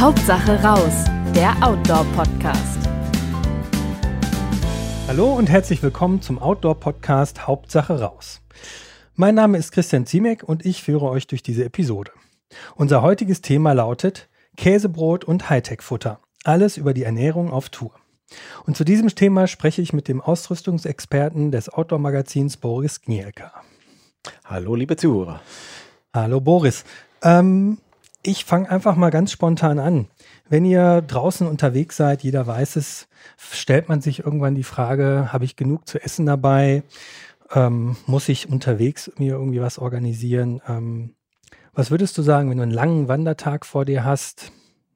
[0.00, 2.78] Hauptsache raus, der Outdoor-Podcast.
[5.06, 8.40] Hallo und herzlich willkommen zum Outdoor-Podcast Hauptsache raus.
[9.14, 12.12] Mein Name ist Christian Ziemek und ich führe euch durch diese Episode.
[12.76, 16.18] Unser heutiges Thema lautet Käsebrot und Hightech-Futter.
[16.44, 17.92] Alles über die Ernährung auf Tour.
[18.64, 23.52] Und zu diesem Thema spreche ich mit dem Ausrüstungsexperten des Outdoor-Magazins Boris Gnielka.
[24.46, 25.42] Hallo, liebe Zuhörer.
[26.14, 26.84] Hallo, Boris.
[27.22, 27.76] Ähm,
[28.22, 30.08] ich fange einfach mal ganz spontan an.
[30.48, 35.44] Wenn ihr draußen unterwegs seid, jeder weiß es, stellt man sich irgendwann die Frage, habe
[35.44, 36.82] ich genug zu essen dabei?
[37.52, 40.60] Ähm, muss ich unterwegs mir irgendwie was organisieren?
[40.68, 41.14] Ähm,
[41.72, 44.52] was würdest du sagen, wenn du einen langen Wandertag vor dir hast?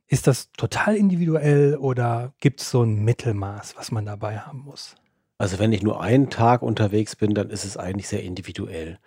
[0.07, 4.97] Ist das total individuell oder gibt es so ein Mittelmaß, was man dabei haben muss?
[5.39, 8.99] Also wenn ich nur einen Tag unterwegs bin, dann ist es eigentlich sehr individuell.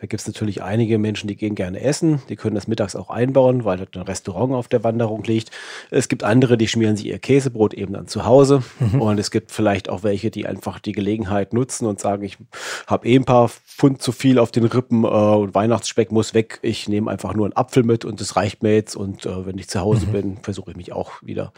[0.00, 2.22] Da gibt es natürlich einige Menschen, die gehen gerne essen.
[2.30, 5.50] Die können das mittags auch einbauen, weil dort ein Restaurant auf der Wanderung liegt.
[5.90, 8.62] Es gibt andere, die schmieren sich ihr Käsebrot eben dann zu Hause.
[8.78, 9.02] Mhm.
[9.02, 12.38] Und es gibt vielleicht auch welche, die einfach die Gelegenheit nutzen und sagen, ich
[12.86, 16.60] habe eh ein paar Pfund zu viel auf den Rippen äh, und Weihnachtsspeck muss weg.
[16.62, 18.96] Ich nehme einfach nur einen Apfel mit und das reicht mir jetzt.
[18.96, 20.12] Und äh, wenn ich zu Hause mhm.
[20.12, 21.52] bin, versuche ich mich auch wieder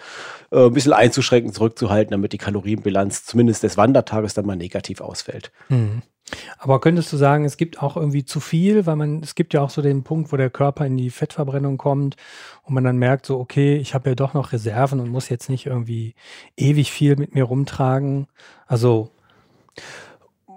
[0.50, 5.52] äh, ein bisschen einzuschränken, zurückzuhalten, damit die Kalorienbilanz zumindest des Wandertages dann mal negativ ausfällt.
[5.68, 6.02] Mhm.
[6.58, 9.60] Aber könntest du sagen, es gibt auch irgendwie zu viel, weil man, es gibt ja
[9.60, 12.16] auch so den Punkt, wo der Körper in die Fettverbrennung kommt
[12.62, 15.50] und man dann merkt so, okay, ich habe ja doch noch Reserven und muss jetzt
[15.50, 16.14] nicht irgendwie
[16.56, 18.28] ewig viel mit mir rumtragen.
[18.66, 19.10] Also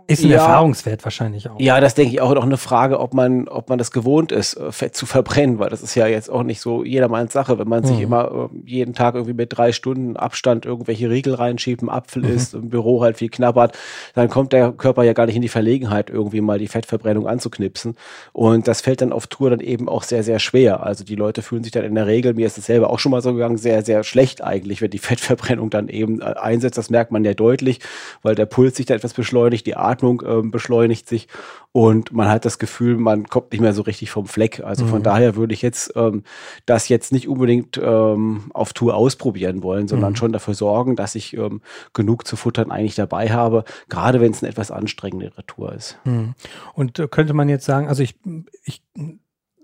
[0.08, 1.60] ist ein ja, Erfahrungswert wahrscheinlich auch.
[1.60, 4.56] Ja, das denke ich auch noch eine Frage, ob man, ob man das gewohnt ist,
[4.56, 7.68] äh, Fett zu verbrennen, weil das ist ja jetzt auch nicht so jedermanns Sache, wenn
[7.68, 7.88] man mhm.
[7.88, 12.24] sich immer äh, jeden Tag irgendwie mit drei Stunden Abstand irgendwelche Riegel reinschiebt, ein Apfel
[12.24, 12.30] mhm.
[12.30, 13.78] isst, im Büro halt viel knabbert,
[14.14, 17.96] dann kommt der Körper ja gar nicht in die Verlegenheit, irgendwie mal die Fettverbrennung anzuknipsen.
[18.32, 20.84] Und das fällt dann auf Tour dann eben auch sehr, sehr schwer.
[20.84, 23.12] Also die Leute fühlen sich dann in der Regel, mir ist es selber auch schon
[23.12, 26.78] mal so gegangen, sehr, sehr schlecht eigentlich, wenn die Fettverbrennung dann eben äh, einsetzt.
[26.78, 27.80] Das merkt man ja deutlich,
[28.22, 31.28] weil der Puls sich da etwas beschleunigt, die Atmung ähm, beschleunigt sich
[31.72, 34.62] und man hat das Gefühl, man kommt nicht mehr so richtig vom Fleck.
[34.64, 35.04] Also von mhm.
[35.04, 36.24] daher würde ich jetzt ähm,
[36.66, 40.16] das jetzt nicht unbedingt ähm, auf Tour ausprobieren wollen, sondern mhm.
[40.16, 41.62] schon dafür sorgen, dass ich ähm,
[41.94, 45.98] genug zu futtern eigentlich dabei habe, gerade wenn es eine etwas anstrengendere Tour ist.
[46.06, 46.36] Mhm.
[46.74, 48.16] Und äh, könnte man jetzt sagen, also ich,
[48.64, 48.82] ich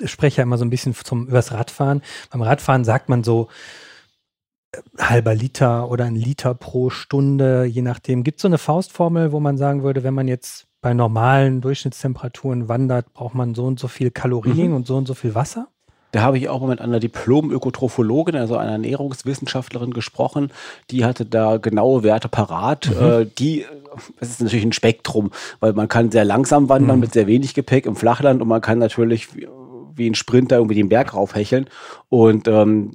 [0.06, 2.02] spreche ja immer so ein bisschen zum, übers Radfahren.
[2.30, 3.47] Beim Radfahren sagt man so,
[4.98, 8.24] halber Liter oder ein Liter pro Stunde, je nachdem.
[8.24, 12.68] Gibt es so eine Faustformel, wo man sagen würde, wenn man jetzt bei normalen Durchschnittstemperaturen
[12.68, 14.76] wandert, braucht man so und so viel Kalorien mhm.
[14.78, 15.68] und so und so viel Wasser?
[16.12, 20.52] Da habe ich auch mal mit einer Diplom-Ökotrophologin, also einer Ernährungswissenschaftlerin gesprochen.
[20.90, 22.90] Die hatte da genaue Werte parat.
[22.90, 23.06] Mhm.
[23.06, 23.66] Äh, die,
[24.20, 27.02] es ist natürlich ein Spektrum, weil man kann sehr langsam wandern mhm.
[27.02, 29.30] mit sehr wenig Gepäck im Flachland und man kann natürlich
[29.96, 31.68] wie ein Sprinter irgendwie den Berg raufhecheln.
[32.09, 32.92] Und ähm,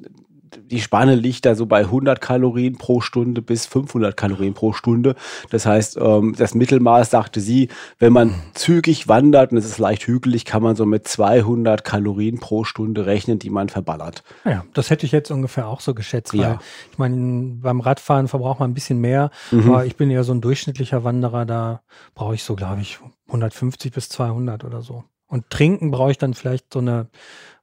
[0.58, 5.14] die Spanne liegt da so bei 100 Kalorien pro Stunde bis 500 Kalorien pro Stunde.
[5.50, 7.68] Das heißt, ähm, das Mittelmaß, sagte sie,
[7.98, 12.38] wenn man zügig wandert und es ist leicht hügelig, kann man so mit 200 Kalorien
[12.38, 14.22] pro Stunde rechnen, die man verballert.
[14.44, 16.34] Ja, das hätte ich jetzt ungefähr auch so geschätzt.
[16.34, 16.58] Ja.
[16.90, 19.70] ich meine, beim Radfahren verbraucht man ein bisschen mehr, mhm.
[19.70, 21.82] aber ich bin ja so ein durchschnittlicher Wanderer, da
[22.14, 25.04] brauche ich so, glaube ich, 150 bis 200 oder so.
[25.28, 27.08] Und trinken brauche ich dann vielleicht so eine,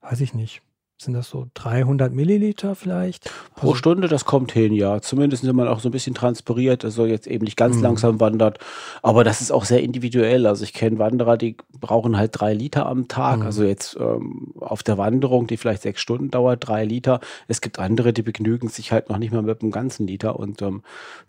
[0.02, 0.62] weiß ich nicht,
[1.04, 3.30] sind das so 300 Milliliter vielleicht?
[3.56, 5.02] Pro also, Stunde, das kommt hin, ja.
[5.02, 7.84] Zumindest wenn man auch so ein bisschen transpiriert, also jetzt eben nicht ganz mhm.
[7.84, 8.60] langsam wandert.
[9.02, 10.46] Aber das ist auch sehr individuell.
[10.48, 13.40] Also ich kenne Wanderer, die brauchen halt drei Liter am Tag.
[13.40, 13.46] Mhm.
[13.46, 17.20] Also jetzt ähm, auf der Wanderung, die vielleicht sechs Stunden dauert, drei Liter.
[17.48, 20.62] Es gibt andere, die begnügen sich halt noch nicht mal mit einem ganzen Liter und
[20.62, 20.82] ähm,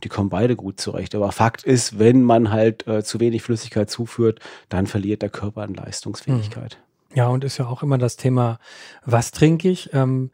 [0.03, 1.15] die kommen beide gut zurecht.
[1.15, 5.63] Aber Fakt ist, wenn man halt äh, zu wenig Flüssigkeit zuführt, dann verliert der Körper
[5.63, 6.79] an Leistungsfähigkeit.
[6.81, 6.94] Mhm.
[7.15, 8.59] Ja, und ist ja auch immer das Thema,
[9.05, 9.91] was trinke ich?
[9.93, 10.31] Ähm,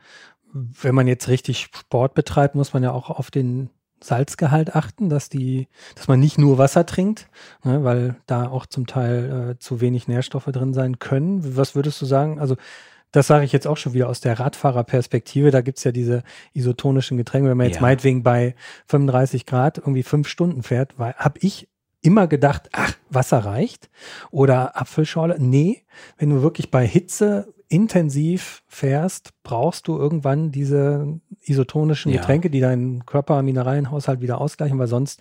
[0.53, 3.71] wenn man jetzt richtig Sport betreibt, muss man ja auch auf den
[4.03, 7.29] Salzgehalt achten, dass die, dass man nicht nur Wasser trinkt,
[7.65, 11.57] ne, weil da auch zum Teil äh, zu wenig Nährstoffe drin sein können.
[11.57, 12.41] Was würdest du sagen?
[12.41, 12.56] Also
[13.12, 15.50] das sage ich jetzt auch schon wieder aus der Radfahrerperspektive.
[15.50, 16.23] Da gibt's ja diese
[16.53, 17.50] isotonischen Getränke.
[17.50, 17.83] Wenn man jetzt ja.
[17.83, 18.55] meinetwegen bei
[18.87, 21.69] 35 Grad irgendwie fünf Stunden fährt, weil habe ich
[22.02, 23.91] immer gedacht, ach, Wasser reicht
[24.31, 25.37] oder Apfelschorle.
[25.38, 25.82] Nee,
[26.19, 32.19] wenn du wirklich bei Hitze intensiv fährst, brauchst du irgendwann diese isotonischen ja.
[32.19, 35.20] Getränke, die deinen Körper-Mineralienhaushalt wieder ausgleichen, weil sonst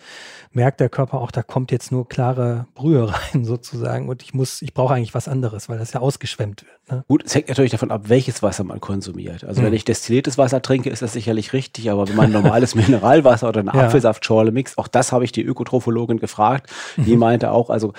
[0.50, 4.62] merkt der Körper auch, da kommt jetzt nur klare Brühe rein sozusagen und ich muss,
[4.62, 6.90] ich brauche eigentlich was anderes, weil das ja ausgeschwemmt wird.
[6.90, 7.04] Ne?
[7.06, 9.44] Gut, es hängt natürlich davon ab, welches Wasser man konsumiert.
[9.44, 9.66] Also mhm.
[9.66, 13.60] wenn ich destilliertes Wasser trinke, ist das sicherlich richtig, aber wenn man normales Mineralwasser oder
[13.60, 13.86] eine ja.
[13.86, 17.20] Apfelsaftschorle mixt, auch das habe ich die Ökotrophologin gefragt, die mhm.
[17.20, 17.92] meinte auch, also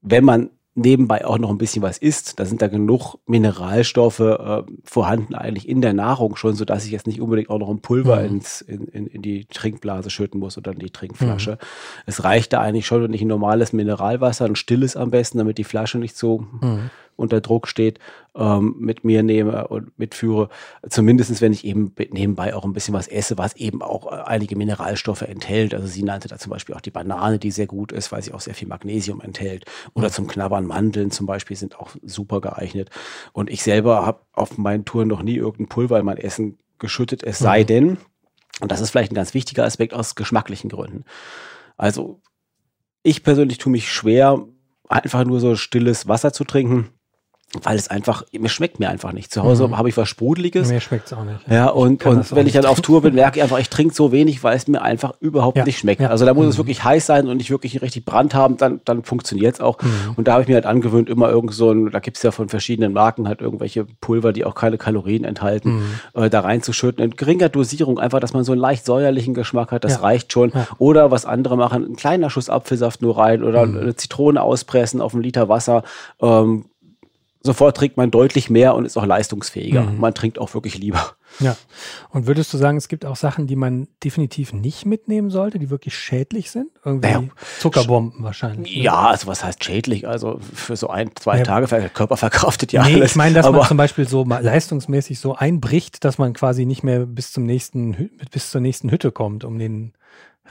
[0.00, 4.62] wenn man nebenbei auch noch ein bisschen was isst, da sind da genug Mineralstoffe äh,
[4.82, 7.80] vorhanden eigentlich in der Nahrung schon, so dass ich jetzt nicht unbedingt auch noch ein
[7.80, 8.36] Pulver mhm.
[8.36, 11.52] ins, in, in, in, die Trinkblase schütten muss oder in die Trinkflasche.
[11.52, 11.66] Mhm.
[12.06, 15.58] Es reicht da eigentlich schon, wenn ich ein normales Mineralwasser, ein stilles am besten, damit
[15.58, 17.98] die Flasche nicht so mhm unter Druck steht,
[18.36, 20.48] ähm, mit mir nehme und mitführe.
[20.88, 24.56] Zumindestens, wenn ich eben nebenbei auch ein bisschen was esse, was eben auch äh, einige
[24.56, 25.74] Mineralstoffe enthält.
[25.74, 28.32] Also sie nannte da zum Beispiel auch die Banane, die sehr gut ist, weil sie
[28.32, 29.64] auch sehr viel Magnesium enthält.
[29.94, 32.90] Oder zum Knabbern Mandeln zum Beispiel sind auch super geeignet.
[33.32, 37.22] Und ich selber habe auf meinen Touren noch nie irgendein Pulver in mein Essen geschüttet,
[37.22, 37.66] es sei mhm.
[37.66, 37.98] denn,
[38.60, 41.04] und das ist vielleicht ein ganz wichtiger Aspekt aus geschmacklichen Gründen.
[41.76, 42.20] Also
[43.02, 44.44] ich persönlich tue mich schwer,
[44.88, 46.90] einfach nur so stilles Wasser zu trinken
[47.62, 49.32] weil es einfach, mir schmeckt mir einfach nicht.
[49.32, 49.78] Zu Hause mhm.
[49.78, 50.68] habe ich was Sprudeliges.
[50.68, 51.40] Mir schmeckt es auch nicht.
[51.48, 54.12] Ja, und, und wenn ich dann auf Tour bin, merke ich einfach, ich trinke so
[54.12, 55.64] wenig, weil es mir einfach überhaupt ja.
[55.64, 56.00] nicht schmeckt.
[56.00, 56.08] Ja.
[56.08, 56.50] Also da muss mhm.
[56.50, 59.80] es wirklich heiß sein und nicht wirklich richtig Brand haben, dann, dann funktioniert es auch.
[59.80, 60.14] Mhm.
[60.16, 62.30] Und da habe ich mir halt angewöhnt, immer irgend so ein, da gibt es ja
[62.30, 65.84] von verschiedenen Marken halt irgendwelche Pulver, die auch keine Kalorien enthalten, mhm.
[66.14, 67.04] äh, da reinzuschütten.
[67.04, 70.00] In geringer Dosierung, einfach, dass man so einen leicht säuerlichen Geschmack hat, das ja.
[70.00, 70.52] reicht schon.
[70.78, 73.78] Oder was andere machen, ein kleiner Schuss Apfelsaft nur rein oder mhm.
[73.78, 75.82] eine Zitrone auspressen auf einen Liter Wasser.
[76.20, 76.64] Ähm,
[77.44, 79.82] sofort trinkt man deutlich mehr und ist auch leistungsfähiger.
[79.82, 80.00] Mhm.
[80.00, 81.12] Man trinkt auch wirklich lieber.
[81.40, 81.56] Ja.
[82.10, 85.68] Und würdest du sagen, es gibt auch Sachen, die man definitiv nicht mitnehmen sollte, die
[85.68, 86.68] wirklich schädlich sind?
[86.84, 87.24] Irgendwie naja,
[87.58, 88.76] Zuckerbomben wahrscheinlich.
[88.76, 88.82] Ne?
[88.82, 90.08] Ja, also was heißt schädlich?
[90.08, 91.44] Also für so ein, zwei ja.
[91.44, 93.12] Tage, der Körper verkraftet ja nee, alles.
[93.12, 97.00] Ich meine, dass man zum Beispiel so leistungsmäßig so einbricht, dass man quasi nicht mehr
[97.00, 99.92] bis zum nächsten, bis zur nächsten Hütte kommt, um den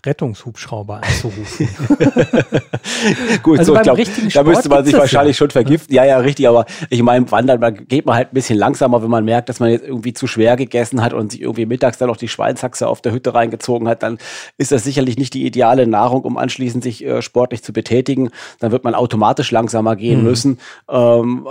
[0.05, 1.69] Rettungshubschrauber anzurufen.
[3.43, 4.03] Gut, also so, ich glaube,
[4.33, 5.39] da müsste man sich wahrscheinlich ja.
[5.39, 5.95] schon vergiften.
[5.95, 9.09] Ja, ja, richtig, aber ich meine, wandern, da geht man halt ein bisschen langsamer, wenn
[9.09, 12.09] man merkt, dass man jetzt irgendwie zu schwer gegessen hat und sich irgendwie mittags dann
[12.09, 14.17] noch die Schweinshaxe auf der Hütte reingezogen hat, dann
[14.57, 18.29] ist das sicherlich nicht die ideale Nahrung, um anschließend sich äh, sportlich zu betätigen.
[18.59, 20.25] Dann wird man automatisch langsamer gehen mhm.
[20.25, 20.59] müssen.
[20.89, 21.47] Ähm,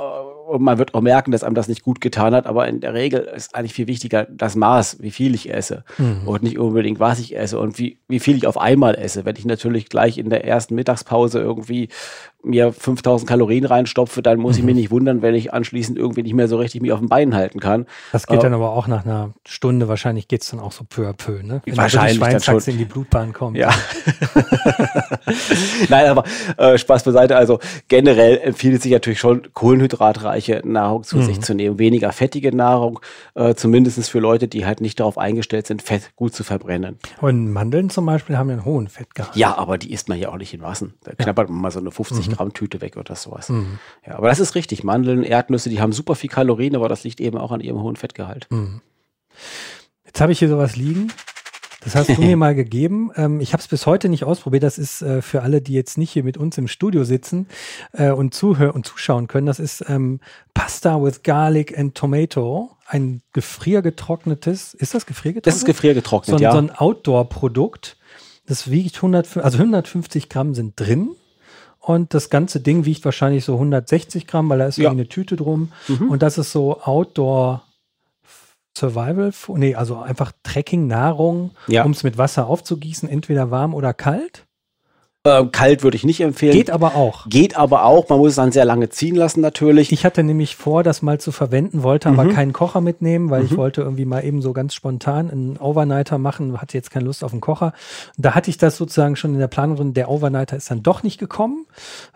[0.52, 2.92] und man wird auch merken, dass einem das nicht gut getan hat, aber in der
[2.92, 6.28] Regel ist eigentlich viel wichtiger das Maß, wie viel ich esse mhm.
[6.28, 9.24] und nicht unbedingt, was ich esse und wie, wie viel ich auf einmal esse.
[9.24, 11.88] Wenn ich natürlich gleich in der ersten Mittagspause irgendwie
[12.42, 14.60] mir 5000 Kalorien reinstopfe, dann muss mhm.
[14.60, 17.08] ich mich nicht wundern, wenn ich anschließend irgendwie nicht mehr so richtig mich auf den
[17.08, 17.86] Beinen halten kann.
[18.12, 20.84] Das geht äh, dann aber auch nach einer Stunde, wahrscheinlich geht es dann auch so
[20.84, 21.62] peu à peu, ne?
[21.64, 23.56] Wenn wahrscheinlich die Schweinsachse in die Blutbahn kommt.
[23.56, 23.70] Ja.
[25.88, 26.24] Nein, aber
[26.56, 27.58] äh, Spaß beiseite, also
[27.88, 31.22] generell empfiehlt es sich natürlich schon, kohlenhydratreiche Nahrung zu mhm.
[31.22, 33.00] sich zu nehmen, weniger fettige Nahrung,
[33.34, 36.98] äh, zumindest für Leute, die halt nicht darauf eingestellt sind, Fett gut zu verbrennen.
[37.20, 39.36] Und Mandeln zum Beispiel haben ja einen hohen Fettgehalt.
[39.36, 40.94] Ja, aber die isst man ja auch nicht in Massen.
[41.04, 41.16] Da ja.
[41.16, 42.31] knabbert man mal so eine 50 mhm.
[42.32, 43.48] Gramm Tüte weg oder sowas.
[43.48, 43.78] Mhm.
[44.06, 44.84] Ja, aber das ist richtig.
[44.84, 47.96] Mandeln, Erdnüsse, die haben super viel Kalorien, aber das liegt eben auch an ihrem hohen
[47.96, 48.46] Fettgehalt.
[48.50, 48.80] Mhm.
[50.04, 51.10] Jetzt habe ich hier sowas liegen.
[51.84, 53.10] Das hast du mir mal gegeben.
[53.16, 54.62] Ähm, ich habe es bis heute nicht ausprobiert.
[54.62, 57.46] Das ist äh, für alle, die jetzt nicht hier mit uns im Studio sitzen
[57.92, 59.46] äh, und zuhören und zuschauen können.
[59.46, 60.20] Das ist ähm,
[60.54, 62.76] Pasta with Garlic and Tomato.
[62.86, 64.74] Ein gefriergetrocknetes.
[64.74, 65.46] Ist das gefriergetrocknet?
[65.46, 66.52] Das ist gefriergetrocknet, so, ja.
[66.52, 67.96] So ein Outdoor-Produkt.
[68.46, 71.10] Das wiegt 100, also 150 Gramm sind drin.
[71.82, 74.90] Und das ganze Ding wiegt wahrscheinlich so 160 Gramm, weil da ist ja.
[74.90, 75.72] eine Tüte drum.
[75.88, 76.10] Mhm.
[76.10, 77.64] Und das ist so Outdoor
[78.78, 81.84] Survival, nee, also einfach Trekking-Nahrung, ja.
[81.84, 84.46] um es mit Wasser aufzugießen, entweder warm oder kalt.
[85.24, 86.52] Äh, kalt würde ich nicht empfehlen.
[86.52, 87.28] Geht aber auch.
[87.28, 88.08] Geht aber auch.
[88.08, 89.92] Man muss es dann sehr lange ziehen lassen natürlich.
[89.92, 92.18] Ich hatte nämlich vor, das mal zu verwenden, wollte mhm.
[92.18, 93.46] aber keinen Kocher mitnehmen, weil mhm.
[93.46, 97.22] ich wollte irgendwie mal eben so ganz spontan einen Overnighter machen, hatte jetzt keine Lust
[97.22, 97.72] auf einen Kocher.
[98.16, 99.94] Da hatte ich das sozusagen schon in der Planung drin.
[99.94, 101.66] Der Overnighter ist dann doch nicht gekommen,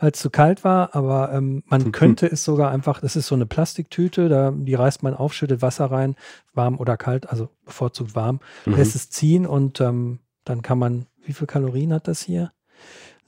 [0.01, 1.93] weil es zu kalt war, aber ähm, man mhm.
[1.93, 5.63] könnte es sogar einfach, das ist so eine Plastiktüte, da, die reißt man auf, schüttet
[5.63, 6.17] Wasser rein,
[6.55, 8.75] warm oder kalt, also bevorzugt warm, mhm.
[8.75, 12.51] lässt es ziehen und ähm, dann kann man, wie viel Kalorien hat das hier?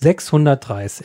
[0.01, 1.03] 630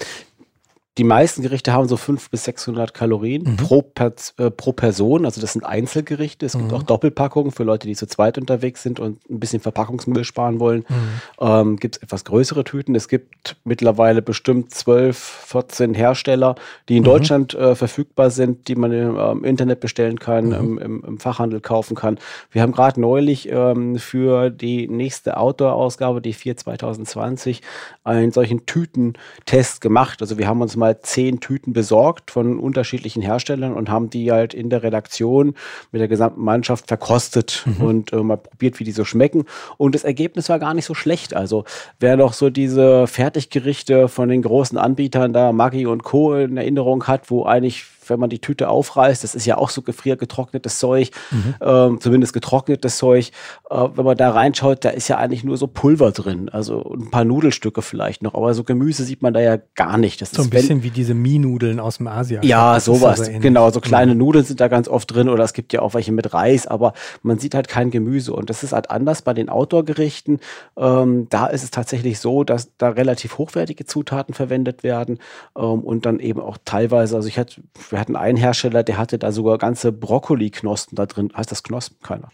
[0.99, 3.57] die meisten Gerichte haben so 500 bis 600 Kalorien mhm.
[3.57, 5.25] pro, per, äh, pro Person.
[5.25, 6.45] Also das sind Einzelgerichte.
[6.45, 6.59] Es mhm.
[6.59, 10.59] gibt auch Doppelpackungen für Leute, die zu zweit unterwegs sind und ein bisschen Verpackungsmüll sparen
[10.59, 10.85] wollen.
[10.87, 10.95] Mhm.
[11.41, 12.93] Ähm, gibt es etwas größere Tüten.
[12.93, 16.55] Es gibt mittlerweile bestimmt 12, 14 Hersteller,
[16.89, 17.07] die in mhm.
[17.07, 20.53] Deutschland äh, verfügbar sind, die man im ähm, Internet bestellen kann, mhm.
[20.53, 22.19] im, im, im, Fachhandel kaufen kann.
[22.51, 27.61] Wir haben gerade neulich ähm, für die nächste Outdoor-Ausgabe, die 4 2020,
[28.03, 30.21] einen solchen Tütentest gemacht.
[30.21, 34.33] Also wir haben uns mal mal zehn Tüten besorgt von unterschiedlichen Herstellern und haben die
[34.33, 35.55] halt in der Redaktion
[35.93, 37.85] mit der gesamten Mannschaft verkostet mhm.
[37.85, 39.45] und äh, mal probiert, wie die so schmecken.
[39.77, 41.33] Und das Ergebnis war gar nicht so schlecht.
[41.33, 41.63] Also
[42.01, 46.35] wer noch so diese Fertiggerichte von den großen Anbietern da, Maggi und Co.
[46.35, 49.81] in Erinnerung hat, wo eigentlich wenn man die Tüte aufreißt, das ist ja auch so
[49.81, 51.55] gefriergetrocknetes Zeug, mhm.
[51.61, 53.31] ähm, zumindest getrocknetes Zeug.
[53.69, 57.11] Äh, wenn man da reinschaut, da ist ja eigentlich nur so Pulver drin, also ein
[57.11, 60.21] paar Nudelstücke vielleicht noch, aber so Gemüse sieht man da ja gar nicht.
[60.21, 62.41] Das so ein bisschen wenn, wie diese Mie-Nudeln aus dem Asia.
[62.43, 63.25] Ja, sowas.
[63.25, 64.19] So genau, so kleine mhm.
[64.19, 66.93] Nudeln sind da ganz oft drin oder es gibt ja auch welche mit Reis, aber
[67.21, 70.39] man sieht halt kein Gemüse und das ist halt anders bei den Outdoor-Gerichten.
[70.77, 75.19] Ähm, da ist es tatsächlich so, dass da relativ hochwertige Zutaten verwendet werden
[75.57, 77.61] ähm, und dann eben auch teilweise, also ich hatte,
[77.93, 81.31] wir hatten einen Hersteller, der hatte da sogar ganze Brokkoli-Knospen da drin.
[81.35, 81.97] Heißt das Knospen?
[82.03, 82.29] Keiner.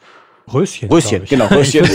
[0.51, 0.89] Röschen.
[0.89, 1.85] Röschen, genau, Röschen.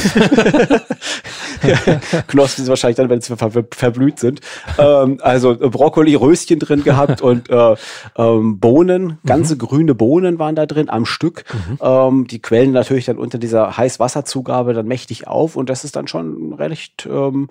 [2.28, 4.40] Knospen sind wahrscheinlich dann, wenn sie ver verblüht sind.
[4.78, 7.74] Ähm, also Brokkoli, Röschen drin gehabt und äh,
[8.16, 9.58] ähm, Bohnen, ganze mhm.
[9.58, 11.44] grüne Bohnen waren da drin am Stück.
[11.52, 11.78] Mhm.
[11.80, 16.06] Ähm, die quellen natürlich dann unter dieser Heißwasserzugabe dann mächtig auf und das ist dann
[16.06, 17.48] schon recht ähm,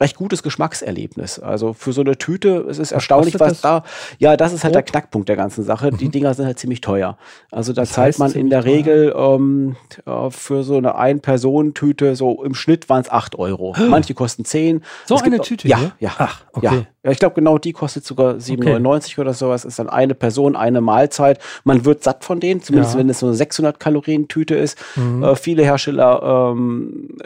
[0.00, 1.38] recht gutes Geschmackserlebnis.
[1.38, 3.82] Also für so eine Tüte, es ist erstaunlich, was, was da,
[4.18, 5.92] ja, das ist halt der Knackpunkt der ganzen Sache.
[5.92, 5.98] Mhm.
[5.98, 7.18] Die Dinger sind halt ziemlich teuer.
[7.50, 9.76] Also da das zahlt man in der Regel ähm,
[10.30, 13.74] für so eine Ein-Personen-Tüte, so im Schnitt waren es 8 Euro.
[13.88, 14.82] Manche kosten 10.
[15.06, 15.68] So es eine Tüte?
[15.68, 15.92] Ja, hier?
[16.00, 16.14] ja.
[16.18, 16.66] Ach, okay.
[16.66, 16.86] Ja.
[17.02, 19.20] Ja, ich glaube, genau die kostet sogar 7,99 okay.
[19.22, 19.64] oder sowas.
[19.64, 21.38] Ist dann eine Person, eine Mahlzeit.
[21.64, 23.00] Man wird satt von denen, zumindest ja.
[23.00, 24.78] wenn es so eine 600 Kalorien Tüte ist.
[24.96, 25.22] Mhm.
[25.22, 27.16] Äh, viele Hersteller ähm,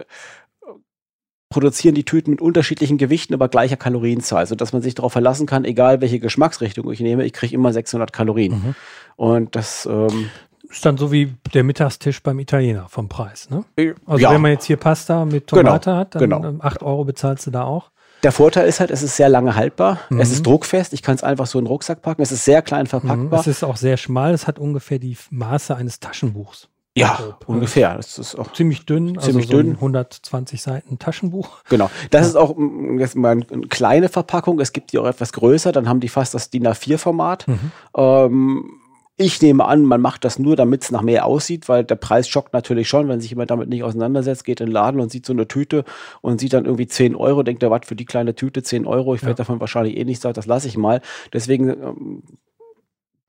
[1.54, 5.64] produzieren die Tüten mit unterschiedlichen Gewichten, aber gleicher Kalorienzahl, sodass man sich darauf verlassen kann,
[5.64, 8.54] egal welche Geschmacksrichtung ich nehme, ich kriege immer 600 Kalorien.
[8.54, 8.74] Mhm.
[9.14, 10.30] Und das ähm,
[10.68, 13.64] ist dann so wie der Mittagstisch beim Italiener vom Preis, ne?
[13.76, 14.32] Äh, also ja.
[14.32, 15.96] wenn man jetzt hier Pasta mit Tomate genau.
[15.96, 16.54] hat, dann genau.
[16.58, 17.92] 8 ähm, Euro bezahlst du da auch.
[18.24, 20.00] Der Vorteil ist halt, es ist sehr lange haltbar.
[20.10, 20.18] Mhm.
[20.18, 20.92] Es ist druckfest.
[20.92, 22.20] Ich kann es einfach so in den Rucksack packen.
[22.20, 23.26] Es ist sehr klein verpackbar.
[23.26, 23.32] Mhm.
[23.32, 24.34] Es ist auch sehr schmal.
[24.34, 26.68] Es hat ungefähr die Maße eines Taschenbuchs.
[26.96, 27.96] Ja, also, ungefähr.
[27.96, 29.74] Das ist auch ziemlich dünn, also ziemlich also so dünn.
[29.74, 31.64] 120 Seiten Taschenbuch.
[31.68, 31.90] Genau.
[32.10, 32.28] Das ja.
[32.28, 34.60] ist auch mm, jetzt mal eine kleine Verpackung.
[34.60, 35.72] Es gibt die auch etwas größer.
[35.72, 37.48] Dann haben die fast das DIN A4-Format.
[37.48, 37.72] Mhm.
[37.96, 38.80] Ähm,
[39.16, 42.28] ich nehme an, man macht das nur, damit es nach mehr aussieht, weil der Preis
[42.28, 45.24] schockt natürlich schon, wenn sich jemand damit nicht auseinandersetzt, geht in den Laden und sieht
[45.24, 45.84] so eine Tüte
[46.20, 49.14] und sieht dann irgendwie 10 Euro, denkt er, was für die kleine Tüte 10 Euro,
[49.14, 49.28] ich ja.
[49.28, 51.00] werde davon wahrscheinlich eh nicht sagen, das lasse ich mal.
[51.32, 52.22] Deswegen ähm,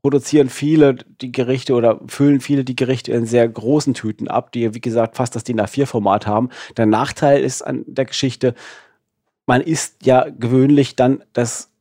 [0.06, 4.76] produzieren viele die Gerichte oder füllen viele die Gerichte in sehr großen Tüten ab, die,
[4.76, 6.50] wie gesagt, fast das DIN A4-Format haben.
[6.78, 8.54] Der Nachteil ist an der Geschichte,
[9.48, 11.72] man isst ja gewöhnlich dann das,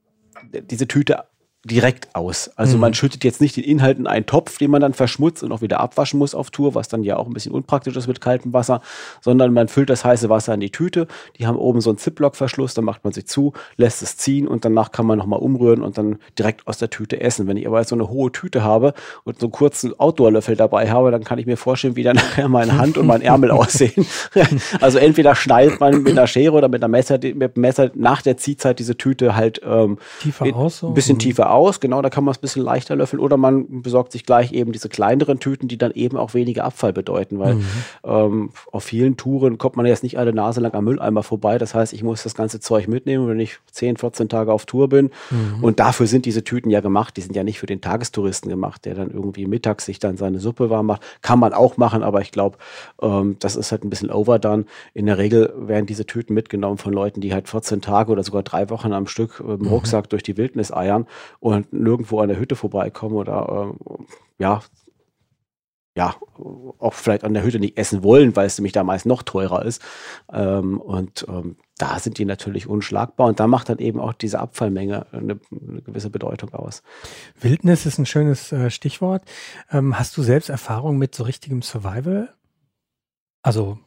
[0.54, 1.24] diese Tüte
[1.64, 2.50] direkt aus.
[2.56, 2.82] Also mhm.
[2.82, 5.62] man schüttet jetzt nicht den Inhalt in einen Topf, den man dann verschmutzt und auch
[5.62, 8.52] wieder abwaschen muss auf Tour, was dann ja auch ein bisschen unpraktisch ist mit kaltem
[8.52, 8.82] Wasser,
[9.20, 11.06] sondern man füllt das heiße Wasser in die Tüte.
[11.38, 14.64] Die haben oben so einen Ziplock-Verschluss, dann macht man sie zu, lässt es ziehen und
[14.64, 17.46] danach kann man nochmal umrühren und dann direkt aus der Tüte essen.
[17.46, 18.92] Wenn ich aber jetzt so eine hohe Tüte habe
[19.24, 22.48] und so einen kurzen Outdoor-Löffel dabei habe, dann kann ich mir vorstellen, wie dann nachher
[22.48, 24.06] meine Hand und mein Ärmel aussehen.
[24.80, 28.20] also entweder schneidet man mit einer Schere oder mit einer Messer, mit dem Messer nach
[28.20, 30.88] der Ziehzeit diese Tüte halt ähm, tiefer aus, so?
[30.88, 33.82] ein bisschen tiefer aus, genau, da kann man es ein bisschen leichter löffeln oder man
[33.82, 37.54] besorgt sich gleich eben diese kleineren Tüten, die dann eben auch weniger Abfall bedeuten, weil
[37.54, 37.66] mhm.
[38.04, 41.58] ähm, auf vielen Touren kommt man jetzt nicht alle Nase lang am Mülleimer vorbei.
[41.58, 44.88] Das heißt, ich muss das ganze Zeug mitnehmen, wenn ich 10, 14 Tage auf Tour
[44.88, 45.10] bin.
[45.30, 45.62] Mhm.
[45.62, 47.16] Und dafür sind diese Tüten ja gemacht.
[47.16, 50.40] Die sind ja nicht für den Tagestouristen gemacht, der dann irgendwie mittags sich dann seine
[50.40, 51.02] Suppe warm macht.
[51.22, 52.58] Kann man auch machen, aber ich glaube,
[53.02, 54.64] ähm, das ist halt ein bisschen overdone.
[54.92, 58.42] In der Regel werden diese Tüten mitgenommen von Leuten, die halt 14 Tage oder sogar
[58.42, 59.68] drei Wochen am Stück im mhm.
[59.68, 61.06] Rucksack durch die Wildnis eiern
[61.44, 64.04] und nirgendwo an der Hütte vorbeikommen oder äh,
[64.38, 64.62] ja,
[65.94, 66.16] ja,
[66.78, 69.82] auch vielleicht an der Hütte nicht essen wollen, weil es nämlich damals noch teurer ist.
[70.32, 74.40] Ähm, und ähm, da sind die natürlich unschlagbar und da macht dann eben auch diese
[74.40, 76.82] Abfallmenge eine, eine gewisse Bedeutung aus.
[77.38, 79.22] Wildnis ist ein schönes äh, Stichwort.
[79.70, 82.34] Ähm, hast du selbst Erfahrung mit so richtigem Survival?
[83.42, 83.78] Also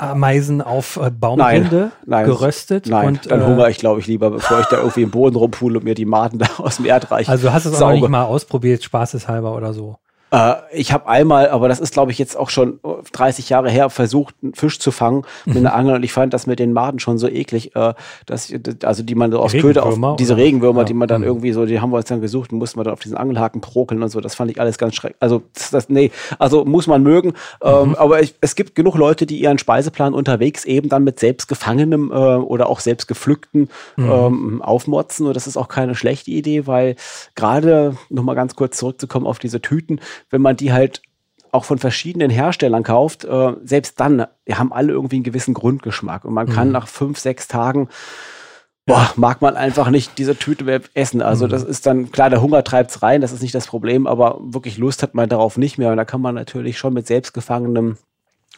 [0.00, 2.86] Ameisen auf äh, Baumrinde geröstet.
[2.86, 5.36] Nein, und, dann äh, hungere ich, glaube ich, lieber, bevor ich da irgendwie im Boden
[5.36, 8.08] rumpule und mir die Maden da aus dem Erdreich Also hast du es auch nicht
[8.08, 9.98] mal ausprobiert, spaßeshalber oder so?
[10.36, 12.78] Äh, ich habe einmal, aber das ist glaube ich jetzt auch schon
[13.12, 15.76] 30 Jahre her, versucht, einen Fisch zu fangen mit einer mhm.
[15.76, 17.94] Angel und ich fand das mit den Maden schon so eklig, äh,
[18.26, 18.52] dass
[18.82, 20.42] also die man so aus Köder auf diese oder?
[20.42, 20.84] Regenwürmer, ja.
[20.84, 21.26] die man dann mhm.
[21.26, 23.60] irgendwie so, die haben wir uns dann gesucht und mussten wir dann auf diesen Angelhaken
[23.60, 24.20] prokeln und so.
[24.20, 25.16] Das fand ich alles ganz schrecklich.
[25.20, 27.32] Also das, das, nee, also muss man mögen.
[27.62, 27.94] Ähm, mhm.
[27.94, 32.10] aber ich, es gibt genug Leute, die ihren Speiseplan unterwegs eben dann mit selbst gefangenem
[32.10, 34.10] äh, oder auch selbst gepflückten mhm.
[34.10, 36.96] ähm, aufmotzen und das ist auch keine schlechte Idee, weil
[37.34, 41.02] gerade noch mal ganz kurz zurückzukommen auf diese Tüten wenn man die halt
[41.52, 46.24] auch von verschiedenen Herstellern kauft, äh, selbst dann, die haben alle irgendwie einen gewissen Grundgeschmack.
[46.24, 46.72] Und man kann mhm.
[46.72, 47.88] nach fünf, sechs Tagen,
[48.84, 51.22] boah, mag man einfach nicht diese Tüte mehr essen.
[51.22, 51.50] Also mhm.
[51.50, 54.78] das ist dann, klar, der Hunger treibt's rein, das ist nicht das Problem, aber wirklich
[54.78, 55.90] Lust hat man darauf nicht mehr.
[55.90, 57.96] Und da kann man natürlich schon mit selbstgefangenem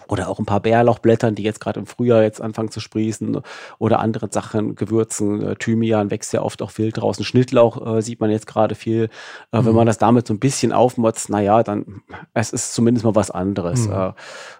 [0.08, 3.40] oder auch ein paar Bärlauchblättern, die jetzt gerade im Frühjahr jetzt anfangen zu sprießen
[3.78, 7.24] oder andere Sachen, Gewürzen, äh, Thymian wächst ja oft auch wild draußen.
[7.24, 9.10] Schnittlauch äh, sieht man jetzt gerade viel.
[9.52, 9.66] Äh, mhm.
[9.66, 12.02] Wenn man das damit so ein bisschen aufmotzt, naja, dann
[12.34, 13.86] es ist zumindest mal was anderes.
[13.86, 13.92] Mhm.
[13.92, 14.12] Äh,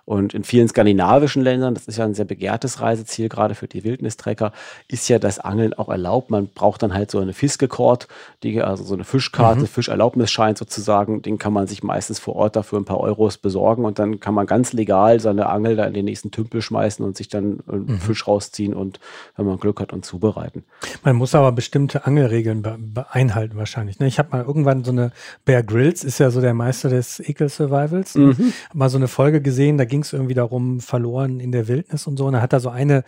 [0.05, 3.85] und in vielen skandinavischen Ländern, das ist ja ein sehr begehrtes Reiseziel, gerade für die
[3.85, 4.53] Wildnistrecker,
[4.89, 6.31] ist ja das Angeln auch erlaubt.
[6.31, 8.09] Man braucht dann halt so eine Fiskekort,
[8.43, 9.67] die, also so eine Fischkarte, mhm.
[9.67, 13.99] Fischerlaubnisschein sozusagen, den kann man sich meistens vor Ort dafür ein paar Euros besorgen und
[13.99, 17.29] dann kann man ganz legal seine Angel da in den nächsten Tümpel schmeißen und sich
[17.29, 17.99] dann einen mhm.
[17.99, 19.01] Fisch rausziehen und,
[19.37, 20.65] wenn man Glück hat, und zubereiten.
[21.03, 23.99] Man muss aber bestimmte Angelregeln be einhalten wahrscheinlich.
[23.99, 24.07] Ne?
[24.07, 25.13] Ich habe mal irgendwann so eine
[25.45, 28.27] Bear Grylls, ist ja so der Meister des Ekel-Survivals, ne?
[28.27, 28.53] mhm.
[28.75, 32.17] mal so eine Folge gesehen, da ging es irgendwie darum, verloren in der Wildnis und
[32.17, 32.27] so.
[32.27, 33.05] Und er hat da so eine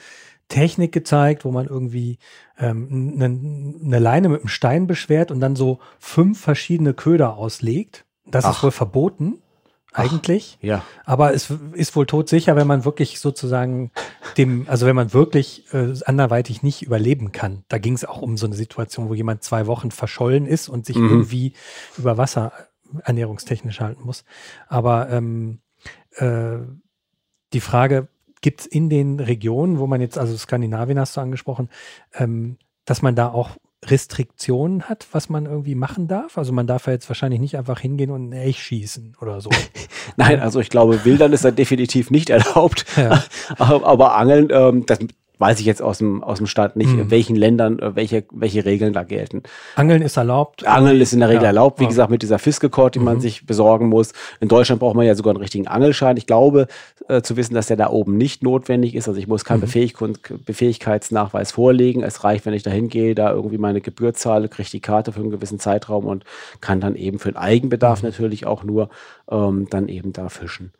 [0.49, 2.19] Technik gezeigt, wo man irgendwie
[2.59, 8.05] ähm, eine, eine Leine mit einem Stein beschwert und dann so fünf verschiedene Köder auslegt.
[8.27, 8.57] Das Ach.
[8.57, 9.39] ist wohl verboten
[9.93, 10.59] eigentlich.
[10.59, 10.85] Ach, ja.
[11.05, 13.91] Aber es ist wohl todsicher, wenn man wirklich sozusagen
[14.37, 17.65] dem, also wenn man wirklich äh, anderweitig nicht überleben kann.
[17.69, 20.87] Da ging es auch um so eine Situation, wo jemand zwei Wochen verschollen ist und
[20.87, 21.09] sich mhm.
[21.09, 21.53] irgendwie
[21.99, 22.53] über Wasser
[23.03, 24.25] ernährungstechnisch halten muss.
[24.69, 25.61] Aber ähm,
[26.17, 26.59] äh,
[27.53, 28.09] die Frage,
[28.41, 31.69] gibt es in den Regionen, wo man jetzt, also Skandinavien hast du angesprochen,
[32.15, 33.51] ähm, dass man da auch
[33.87, 36.37] Restriktionen hat, was man irgendwie machen darf?
[36.37, 39.51] Also man darf ja jetzt wahrscheinlich nicht einfach hingehen und ein Elch schießen oder so.
[40.17, 42.85] Nein, also ich glaube, Wildern ist da definitiv nicht erlaubt.
[42.97, 43.25] Ja.
[43.59, 44.99] aber, aber, Angeln, ähm, das,
[45.41, 47.01] weiß ich jetzt aus dem, aus dem Stand nicht, mhm.
[47.01, 49.43] in welchen Ländern äh, welche, welche Regeln da gelten.
[49.75, 50.67] Angeln ist erlaubt.
[50.67, 51.49] Angeln ist in der Regel ja.
[51.49, 51.89] erlaubt, wie ja.
[51.89, 53.07] gesagt, mit dieser Fiskekort, die mhm.
[53.07, 54.13] man sich besorgen muss.
[54.41, 56.19] In Deutschland braucht man ja sogar einen richtigen Angelschein.
[56.19, 56.69] Ich glaube,
[57.09, 59.09] äh, zu wissen, dass der da oben nicht notwendig ist.
[59.09, 59.63] Also ich muss keinen mhm.
[59.63, 59.95] Befähig
[60.45, 62.03] Befähigkeitsnachweis vorlegen.
[62.03, 65.21] Es reicht, wenn ich da hingehe, da irgendwie meine Gebühr zahle, kriege die Karte für
[65.21, 66.25] einen gewissen Zeitraum und
[66.61, 68.09] kann dann eben für den Eigenbedarf mhm.
[68.09, 68.91] natürlich auch nur
[69.31, 70.73] ähm, dann eben da fischen.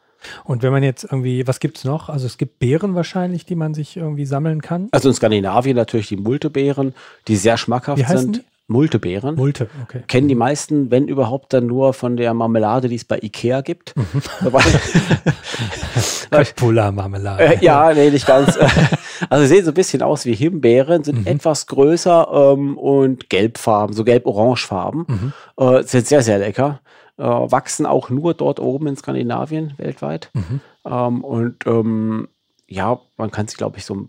[0.45, 2.09] Und wenn man jetzt irgendwie, was gibt es noch?
[2.09, 4.89] Also es gibt Beeren wahrscheinlich, die man sich irgendwie sammeln kann.
[4.93, 6.95] Also in Skandinavien natürlich die Multebeeren,
[7.29, 8.37] die sehr schmackhaft sind.
[8.37, 8.41] Die?
[8.71, 9.35] Multebeeren.
[9.35, 10.05] Multe, okay.
[10.07, 13.97] Kennen die meisten, wenn überhaupt, dann nur von der Marmelade, die es bei Ikea gibt.
[13.97, 14.23] Mhm.
[16.31, 17.43] Köttbullar-Marmelade.
[17.43, 18.57] Äh, ja, nee, nicht ganz.
[19.29, 21.27] also sie sehen so ein bisschen aus wie Himbeeren, sind mhm.
[21.27, 25.05] etwas größer ähm, und gelbfarben, so gelb-orangefarben.
[25.09, 25.33] Mhm.
[25.57, 26.81] Äh, sind sehr, sehr lecker
[27.25, 30.31] wachsen auch nur dort oben in Skandinavien weltweit.
[30.35, 30.61] Mhm.
[30.85, 32.29] Ähm, und ähm,
[32.67, 34.09] ja, man kann sich, glaube ich, so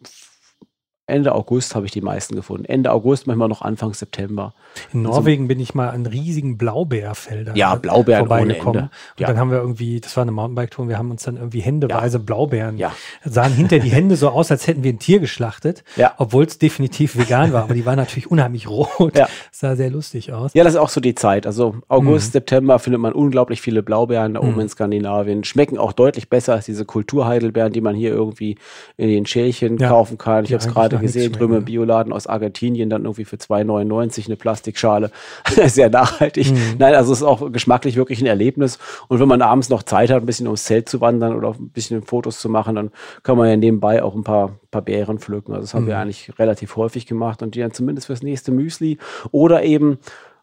[1.07, 2.65] Ende August habe ich die meisten gefunden.
[2.65, 4.53] Ende August, manchmal noch Anfang September.
[4.93, 8.83] In Norwegen so, bin ich mal an riesigen Blaubeerfeldern ja, Blaubeeren vorbeigekommen.
[8.83, 9.27] Und ja.
[9.27, 12.23] dann haben wir irgendwie, das war eine Mountainbike-Tour, wir haben uns dann irgendwie händeweise ja.
[12.23, 12.93] Blaubeeren, ja.
[13.25, 16.13] sahen hinter die Hände so aus, als hätten wir ein Tier geschlachtet, ja.
[16.17, 19.17] obwohl es definitiv vegan war, aber die waren natürlich unheimlich rot.
[19.17, 19.27] Ja.
[19.49, 20.53] Das sah sehr lustig aus.
[20.53, 21.45] Ja, das ist auch so die Zeit.
[21.45, 22.33] Also August, mhm.
[22.33, 24.61] September findet man unglaublich viele Blaubeeren da oben mhm.
[24.61, 25.43] in Skandinavien.
[25.43, 28.57] Schmecken auch deutlich besser als diese Kulturheidelbeeren, die man hier irgendwie
[28.97, 30.45] in den Schälchen kaufen kann.
[30.45, 34.35] Ich habe es gerade gesehen, drüben im Bioladen aus Argentinien, dann irgendwie für 2,99 eine
[34.35, 35.11] Plastikschale.
[35.65, 36.51] Sehr nachhaltig.
[36.51, 36.75] Mhm.
[36.79, 38.79] Nein, also es ist auch geschmacklich wirklich ein Erlebnis.
[39.07, 41.69] Und wenn man abends noch Zeit hat, ein bisschen ums Zelt zu wandern oder ein
[41.69, 42.91] bisschen Fotos zu machen, dann
[43.23, 45.53] kann man ja nebenbei auch ein paar, paar Beeren pflücken.
[45.53, 45.89] Also das haben mhm.
[45.89, 48.97] wir eigentlich relativ häufig gemacht und die dann zumindest fürs nächste Müsli
[49.31, 49.99] oder eben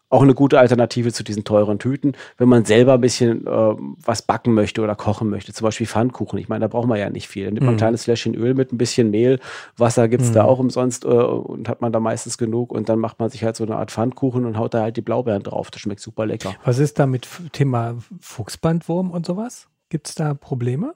[0.09, 4.21] auch eine gute Alternative zu diesen teuren Tüten, wenn man selber ein bisschen äh, was
[4.21, 6.39] backen möchte oder kochen möchte, zum Beispiel Pfannkuchen.
[6.39, 7.45] Ich meine, da braucht man ja nicht viel.
[7.45, 7.79] Dann nimmt man ein mhm.
[7.79, 9.39] kleines Fläschchen Öl mit ein bisschen Mehl,
[9.77, 10.33] Wasser gibt's mhm.
[10.33, 13.43] da auch umsonst äh, und hat man da meistens genug und dann macht man sich
[13.43, 15.71] halt so eine Art Pfannkuchen und haut da halt die Blaubeeren drauf.
[15.71, 16.55] Das schmeckt super lecker.
[16.63, 19.67] Was ist da mit Thema Fuchsbandwurm und sowas?
[19.89, 20.93] Gibt's da Probleme?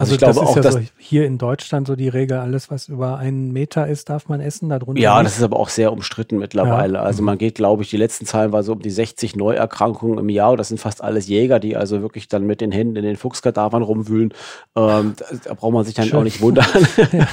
[0.00, 2.70] Also, also ich glaube auch, ja dass so hier in Deutschland so die Regel, alles
[2.70, 5.02] was über einen Meter ist, darf man essen, darunter.
[5.02, 5.26] Ja, nicht.
[5.26, 6.94] das ist aber auch sehr umstritten mittlerweile.
[6.94, 7.02] Ja.
[7.02, 10.28] Also man geht, glaube ich, die letzten Zahlen war so um die 60 Neuerkrankungen im
[10.28, 10.56] Jahr.
[10.56, 13.82] Das sind fast alles Jäger, die also wirklich dann mit den Händen in den Fuchskadavern
[13.82, 14.32] rumwühlen.
[14.76, 16.20] Ähm, da, braucht man sich dann Schön.
[16.20, 16.66] auch nicht wundern.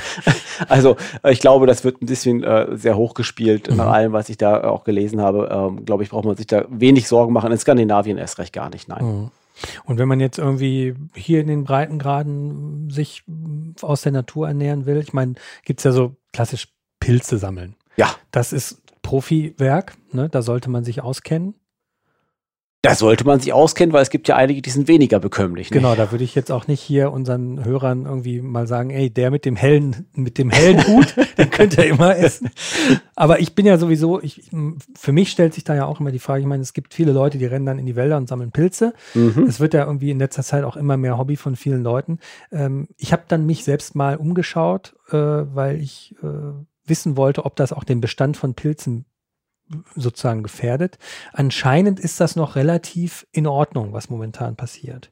[0.68, 0.96] also
[1.30, 3.78] ich glaube, das wird ein bisschen äh, sehr hochgespielt mhm.
[3.78, 5.50] nach allem, was ich da auch gelesen habe.
[5.52, 7.52] Ähm, glaube ich, braucht man sich da wenig Sorgen machen.
[7.52, 9.06] In Skandinavien erst recht gar nicht, nein.
[9.06, 9.32] Mhm.
[9.86, 13.24] Und wenn man jetzt irgendwie hier in den Breitengraden sich
[13.82, 16.68] aus der Natur ernähren will, ich meine, gibt es ja so klassisch
[17.00, 17.76] Pilze sammeln.
[17.98, 18.16] Ja.
[18.32, 20.30] Das ist Profiwerk, ne?
[20.30, 21.56] da sollte man sich auskennen.
[22.86, 25.70] Da sollte man sich auskennen, weil es gibt ja einige, die sind weniger bekömmlich.
[25.72, 25.78] Ne?
[25.78, 29.32] Genau, da würde ich jetzt auch nicht hier unseren Hörern irgendwie mal sagen, ey, der
[29.32, 32.50] mit dem hellen, mit dem hellen Hut, den könnt ihr immer essen.
[33.16, 34.50] Aber ich bin ja sowieso, ich,
[34.96, 37.12] für mich stellt sich da ja auch immer die Frage, ich meine, es gibt viele
[37.12, 38.94] Leute, die rennen dann in die Wälder und sammeln Pilze.
[39.14, 39.46] Mhm.
[39.48, 42.20] Es wird ja irgendwie in letzter Zeit auch immer mehr Hobby von vielen Leuten.
[42.52, 46.28] Ähm, ich habe dann mich selbst mal umgeschaut, äh, weil ich äh,
[46.86, 49.06] wissen wollte, ob das auch den Bestand von Pilzen
[49.96, 50.98] sozusagen gefährdet.
[51.34, 55.12] Anscheinend ist das noch relativ in Ordnung, was momentan passiert.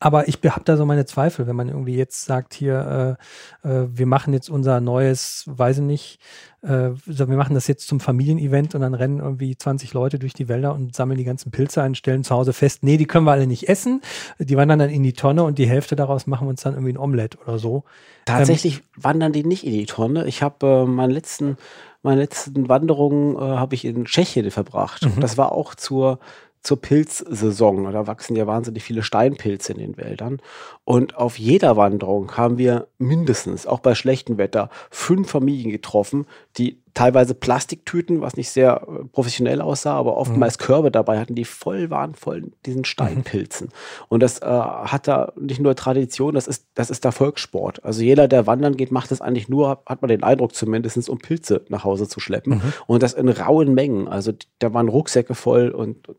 [0.00, 3.16] Aber ich habe da so meine Zweifel, wenn man irgendwie jetzt sagt, hier,
[3.64, 6.20] äh, äh, wir machen jetzt unser neues, weiß ich nicht,
[6.62, 10.48] äh, wir machen das jetzt zum Familienevent und dann rennen irgendwie 20 Leute durch die
[10.48, 13.32] Wälder und sammeln die ganzen Pilze ein, stellen zu Hause fest, nee, die können wir
[13.32, 14.00] alle nicht essen.
[14.38, 16.92] Die wandern dann in die Tonne und die Hälfte daraus machen wir uns dann irgendwie
[16.92, 17.84] ein Omelett oder so.
[18.24, 20.26] Tatsächlich ähm, wandern die nicht in die Tonne.
[20.26, 21.56] Ich habe äh, meinen letzten,
[22.02, 25.04] meine letzten Wanderungen äh, habe ich in Tschechien verbracht.
[25.04, 25.20] Mhm.
[25.20, 26.18] Das war auch zur
[26.62, 27.92] zur Pilzsaison.
[27.92, 30.40] Da wachsen ja wahnsinnig viele Steinpilze in den Wäldern.
[30.84, 36.26] Und auf jeder Wanderung haben wir mindestens, auch bei schlechtem Wetter, fünf Familien getroffen,
[36.58, 40.62] die teilweise Plastiktüten, was nicht sehr äh, professionell aussah, aber oftmals mhm.
[40.62, 43.68] Körbe dabei hatten, die voll waren, voll diesen Steinpilzen.
[43.68, 43.72] Mhm.
[44.08, 47.84] Und das äh, hat da nicht nur Tradition, das ist, das ist der Volkssport.
[47.84, 51.18] Also jeder, der wandern geht, macht das eigentlich nur, hat man den Eindruck zumindest, um
[51.18, 52.54] Pilze nach Hause zu schleppen.
[52.54, 52.72] Mhm.
[52.86, 54.08] Und das in rauen Mengen.
[54.08, 56.18] Also da waren Rucksäcke voll und, und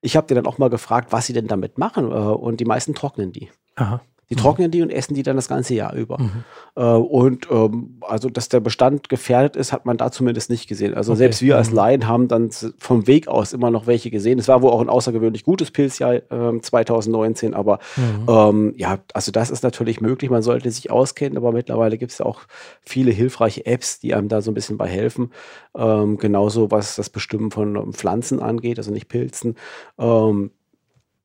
[0.00, 2.10] ich habe dir dann auch mal gefragt, was sie denn damit machen.
[2.10, 3.50] Äh, und die meisten trocknen die.
[3.76, 4.00] Aha.
[4.30, 4.40] Die mhm.
[4.40, 6.18] trocknen die und essen die dann das ganze Jahr über.
[6.18, 6.44] Mhm.
[6.76, 10.94] Äh, und ähm, also, dass der Bestand gefährdet ist, hat man da zumindest nicht gesehen.
[10.94, 11.18] Also okay.
[11.18, 11.76] selbst wir als mhm.
[11.76, 14.38] Laien haben dann vom Weg aus immer noch welche gesehen.
[14.38, 18.26] Es war wohl auch ein außergewöhnlich gutes Pilzjahr äh, 2019, aber mhm.
[18.28, 20.30] ähm, ja, also das ist natürlich möglich.
[20.30, 22.42] Man sollte sich auskennen, aber mittlerweile gibt es auch
[22.82, 25.30] viele hilfreiche Apps, die einem da so ein bisschen bei helfen.
[25.74, 29.56] Ähm, genauso was das Bestimmen von Pflanzen angeht, also nicht Pilzen.
[29.98, 30.50] Ähm,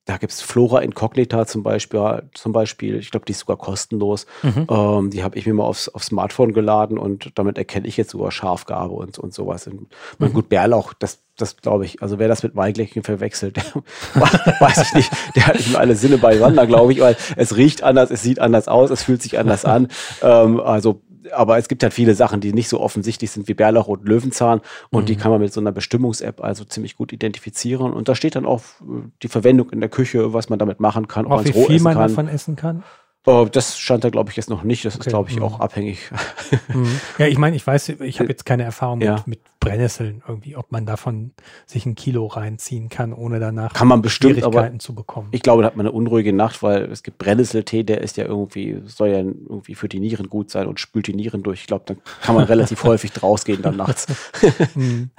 [0.05, 2.97] da gibt es Flora Incognita zum Beispiel, zum Beispiel.
[2.97, 4.25] Ich glaube, die ist sogar kostenlos.
[4.41, 4.67] Mhm.
[4.69, 8.11] Ähm, die habe ich mir mal aufs, aufs Smartphone geladen und damit erkenne ich jetzt
[8.11, 9.65] sogar Schafgabe und, und sowas.
[9.67, 9.87] Und,
[10.19, 10.33] mhm.
[10.33, 13.55] gut, Bärlauch, das, das glaube ich, also wer das mit Weingläschen verwechselt,
[14.15, 14.23] der,
[14.59, 18.11] weiß ich nicht, der hat nicht alle Sinne beieinander, glaube ich, weil es riecht anders,
[18.11, 19.87] es sieht anders aus, es fühlt sich anders an.
[20.21, 23.87] Ähm, also aber es gibt halt viele Sachen, die nicht so offensichtlich sind wie Bärlauch
[23.87, 25.05] und Löwenzahn und mhm.
[25.07, 28.45] die kann man mit so einer Bestimmungs-App also ziemlich gut identifizieren und da steht dann
[28.45, 31.81] auch äh, die Verwendung in der Küche, was man damit machen kann, auch wie viel
[31.81, 32.07] man kann.
[32.09, 32.83] davon essen kann.
[33.25, 34.83] Oh, das stand da, glaube ich, jetzt noch nicht.
[34.83, 35.01] Das okay.
[35.05, 35.43] ist, glaube ich, mhm.
[35.43, 35.99] auch abhängig.
[36.67, 36.99] Mhm.
[37.17, 39.15] Ja, ich meine, ich weiß, ich habe jetzt keine Erfahrung ja.
[39.15, 41.31] mit, mit, Brennnesseln irgendwie, ob man davon
[41.65, 45.29] sich ein Kilo reinziehen kann, ohne danach kann man bestimmt, Schwierigkeiten zu bekommen.
[45.31, 48.25] Ich glaube, da hat man eine unruhige Nacht, weil es gibt Brennnesseltee, der ist ja
[48.25, 51.61] irgendwie, soll ja irgendwie für die Nieren gut sein und spült die Nieren durch.
[51.61, 54.07] Ich glaube, dann kann man relativ häufig rausgehen dann nachts.
[54.75, 55.11] Mhm.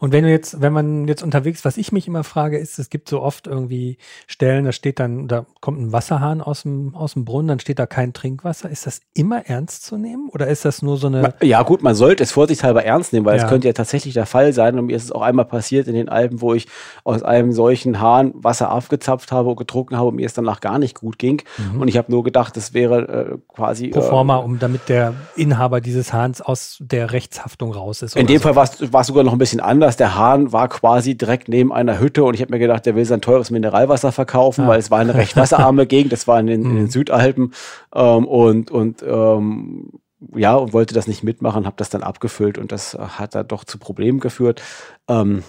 [0.00, 2.90] Und wenn du jetzt, wenn man jetzt unterwegs, was ich mich immer frage, ist, es
[2.90, 7.14] gibt so oft irgendwie Stellen, da steht dann, da kommt ein Wasserhahn aus dem, aus
[7.14, 8.70] dem Brunnen, dann steht da kein Trinkwasser.
[8.70, 11.34] Ist das immer ernst zu nehmen oder ist das nur so eine.
[11.42, 14.52] Ja, gut, man sollte es vorsichtshalber ernst nehmen, weil es könnte ja tatsächlich der Fall
[14.52, 14.78] sein.
[14.78, 16.66] Und mir ist es auch einmal passiert in den Alpen, wo ich
[17.04, 20.78] aus einem solchen Hahn Wasser aufgezapft habe und getrunken habe und mir es danach gar
[20.78, 21.42] nicht gut ging.
[21.58, 21.80] Mhm.
[21.80, 23.88] Und ich habe nur gedacht, das wäre äh, quasi.
[23.88, 28.16] Pro forma, äh, um damit der Inhaber dieses Hahns aus der Rechtshaftung raus ist.
[28.16, 28.52] In dem so.
[28.52, 29.85] Fall war es sogar noch ein bisschen anders.
[29.94, 33.04] Der Hahn war quasi direkt neben einer Hütte und ich habe mir gedacht, der will
[33.04, 34.68] sein teures Mineralwasser verkaufen, ah.
[34.68, 36.90] weil es war eine recht wasserarme Gegend, das war in den, in den mhm.
[36.90, 37.52] Südalpen
[37.94, 39.92] ähm, und, und ähm,
[40.34, 43.62] ja, und wollte das nicht mitmachen, habe das dann abgefüllt und das hat da doch
[43.64, 44.62] zu Problemen geführt.
[45.08, 45.44] Ähm,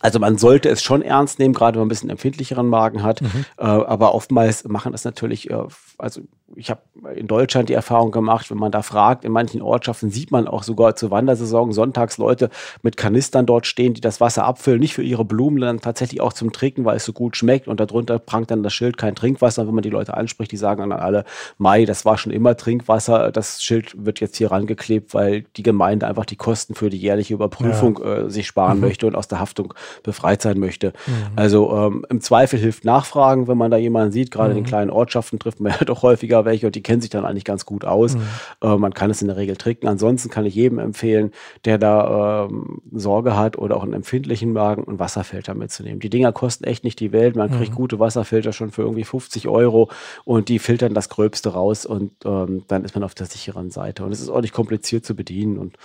[0.00, 3.22] also man sollte es schon ernst nehmen, gerade wenn man ein bisschen empfindlicheren Magen hat.
[3.22, 3.44] Mhm.
[3.58, 5.56] Äh, aber oftmals machen das natürlich, äh,
[5.98, 6.20] also
[6.56, 6.80] ich habe
[7.14, 10.62] in Deutschland die Erfahrung gemacht, wenn man da fragt, in manchen Ortschaften sieht man auch
[10.62, 12.48] sogar zur Wandersaison sonntags Leute
[12.82, 16.32] mit Kanistern dort stehen, die das Wasser abfüllen, nicht für ihre Blumen, sondern tatsächlich auch
[16.32, 17.68] zum Trinken, weil es so gut schmeckt.
[17.68, 19.66] Und darunter prangt dann das Schild kein Trinkwasser.
[19.66, 21.24] Wenn man die Leute anspricht, die sagen dann alle,
[21.58, 23.30] Mai, das war schon immer Trinkwasser.
[23.30, 27.34] Das Schild wird jetzt hier rangeklebt, weil die Gemeinde einfach die Kosten für die jährliche
[27.34, 28.14] Überprüfung ja.
[28.14, 28.84] äh, sich sparen mhm.
[28.84, 30.92] möchte und aus der Haftung befreit sein möchte.
[31.06, 31.12] Mhm.
[31.36, 34.30] Also ähm, im Zweifel hilft Nachfragen, wenn man da jemanden sieht.
[34.30, 34.58] Gerade mhm.
[34.58, 37.24] in den kleinen Ortschaften trifft man ja doch häufiger welche und die kennen sich dann
[37.24, 38.14] eigentlich ganz gut aus.
[38.14, 38.22] Mhm.
[38.62, 39.88] Äh, man kann es in der Regel trinken.
[39.88, 41.32] Ansonsten kann ich jedem empfehlen,
[41.64, 46.00] der da ähm, Sorge hat oder auch einen empfindlichen Magen, einen Wasserfilter mitzunehmen.
[46.00, 47.36] Die Dinger kosten echt nicht die Welt.
[47.36, 47.76] Man kriegt mhm.
[47.76, 49.90] gute Wasserfilter schon für irgendwie 50 Euro
[50.24, 54.04] und die filtern das Gröbste raus und ähm, dann ist man auf der sicheren Seite.
[54.04, 55.76] Und es ist auch nicht kompliziert zu bedienen und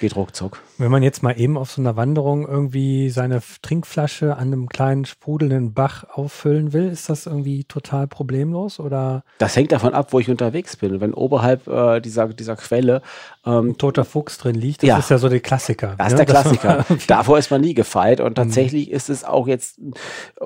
[0.00, 0.60] geht ruckzuck.
[0.78, 5.06] Wenn man jetzt mal eben auf so einer Wanderung irgendwie seine Trinkflasche an einem kleinen
[5.06, 9.24] sprudelnden Bach auffüllen will, ist das irgendwie total problemlos oder?
[9.38, 11.00] Das hängt davon ab, wo ich unterwegs bin.
[11.00, 13.00] Wenn oberhalb äh, dieser, dieser Quelle
[13.46, 14.98] ähm, ein toter Fuchs drin liegt, das ja.
[14.98, 15.94] ist ja so der Klassiker.
[15.96, 16.24] Das ist ne?
[16.24, 16.84] der Klassiker.
[17.06, 18.34] Davor ist man nie gefeit und mhm.
[18.34, 19.80] tatsächlich ist es auch jetzt,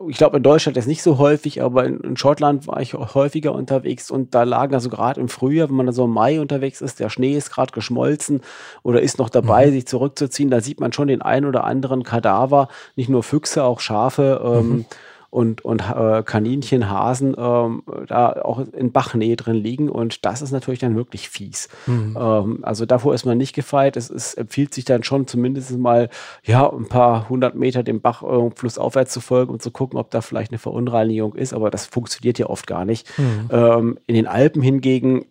[0.09, 3.53] ich glaube in Deutschland ist nicht so häufig, aber in, in Schottland war ich häufiger
[3.53, 6.81] unterwegs und da lagen also gerade im Frühjahr, wenn man da so im Mai unterwegs
[6.81, 8.43] ist, der Schnee ist gerade geschmolzen
[8.85, 9.73] oder ist noch dabei, mhm.
[9.73, 9.87] sich
[10.21, 14.41] zurückzuziehen, da sieht man schon den einen oder anderen Kadaver, nicht nur Füchse, auch Schafe.
[14.45, 14.85] Ähm, mhm
[15.33, 20.51] und, und äh, Kaninchen, Hasen ähm, da auch in Bachnähe drin liegen und das ist
[20.51, 21.69] natürlich dann wirklich fies.
[21.87, 22.19] Mhm.
[22.21, 23.97] Ähm, also davor ist man nicht gefeit.
[23.97, 26.11] Es, es empfiehlt sich dann schon zumindest mal
[26.43, 30.11] ja ein paar hundert Meter dem Bach äh, flussaufwärts zu folgen und zu gucken, ob
[30.11, 33.09] da vielleicht eine Verunreinigung ist, aber das funktioniert ja oft gar nicht.
[33.17, 33.49] Mhm.
[33.53, 35.27] Ähm, in den Alpen hingegen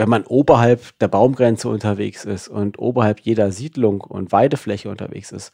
[0.00, 5.52] wenn man oberhalb der Baumgrenze unterwegs ist und oberhalb jeder Siedlung und Weidefläche unterwegs ist,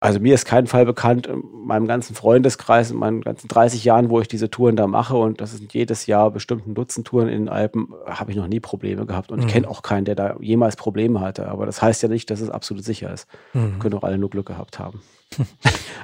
[0.00, 4.10] also mir ist kein Fall bekannt in meinem ganzen Freundeskreis, in meinen ganzen 30 Jahren,
[4.10, 7.44] wo ich diese Touren da mache und das sind jedes Jahr bestimmten Dutzend Touren in
[7.44, 9.46] den Alpen, habe ich noch nie Probleme gehabt und mhm.
[9.46, 11.46] ich kenne auch keinen, der da jemals Probleme hatte.
[11.46, 13.28] Aber das heißt ja nicht, dass es absolut sicher ist.
[13.52, 13.78] Mhm.
[13.78, 15.00] Können auch alle nur Glück gehabt haben.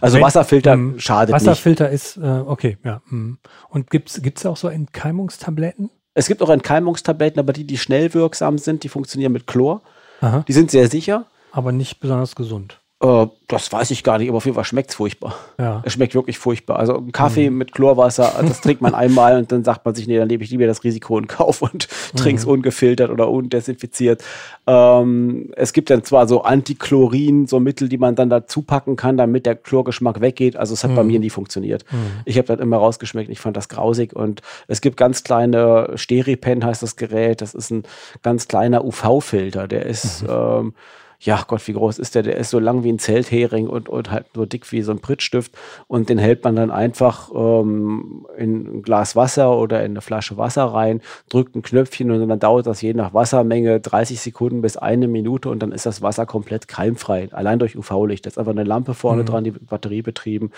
[0.00, 2.16] also Wenn, Wasserfilter ähm, schadet Wasserfilter nicht.
[2.16, 3.02] Wasserfilter ist, äh, okay, ja.
[3.06, 3.36] Mh.
[3.68, 5.90] Und gibt es auch so Entkeimungstabletten?
[6.14, 9.82] Es gibt auch Entkeimungstabletten, aber die, die schnell wirksam sind, die funktionieren mit Chlor.
[10.20, 10.44] Aha.
[10.46, 11.26] Die sind sehr sicher.
[11.52, 12.79] Aber nicht besonders gesund.
[13.02, 15.34] Äh, das weiß ich gar nicht, aber auf jeden Fall schmeckt es furchtbar.
[15.58, 15.82] Ja.
[15.84, 16.78] Es schmeckt wirklich furchtbar.
[16.78, 17.58] Also ein Kaffee mhm.
[17.58, 20.50] mit Chlorwasser, das trinkt man einmal und dann sagt man sich, nee, dann nehme ich
[20.50, 22.16] lieber das Risiko in Kauf und mhm.
[22.16, 24.22] trinke es ungefiltert oder undesinfiziert.
[24.66, 29.16] Ähm, es gibt dann zwar so Antichlorin, so Mittel, die man dann dazu packen kann,
[29.16, 30.56] damit der Chlorgeschmack weggeht.
[30.56, 30.96] Also es hat mhm.
[30.96, 31.84] bei mir nie funktioniert.
[31.90, 32.20] Mhm.
[32.26, 36.64] Ich habe das immer rausgeschmeckt, ich fand das grausig und es gibt ganz kleine Steripen
[36.64, 37.40] heißt das Gerät.
[37.40, 37.84] Das ist ein
[38.22, 40.28] ganz kleiner UV-Filter, der ist mhm.
[40.30, 40.74] ähm,
[41.22, 42.22] ja Gott, wie groß ist der?
[42.22, 45.00] Der ist so lang wie ein Zelthering und, und halt so dick wie so ein
[45.00, 45.52] Prittstift.
[45.86, 50.38] Und den hält man dann einfach ähm, in ein Glas Wasser oder in eine Flasche
[50.38, 54.78] Wasser rein, drückt ein Knöpfchen und dann dauert das je nach Wassermenge 30 Sekunden bis
[54.78, 57.28] eine Minute und dann ist das Wasser komplett keimfrei.
[57.32, 58.24] Allein durch UV-Licht.
[58.24, 59.26] Das ist einfach eine Lampe vorne mhm.
[59.26, 60.52] dran, die Batterie betrieben.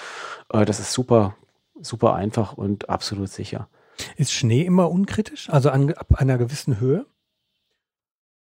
[0.53, 1.35] Äh, das ist super,
[1.81, 3.69] super einfach und absolut sicher.
[4.17, 5.51] Ist Schnee immer unkritisch?
[5.51, 7.05] Also an, ab einer gewissen Höhe?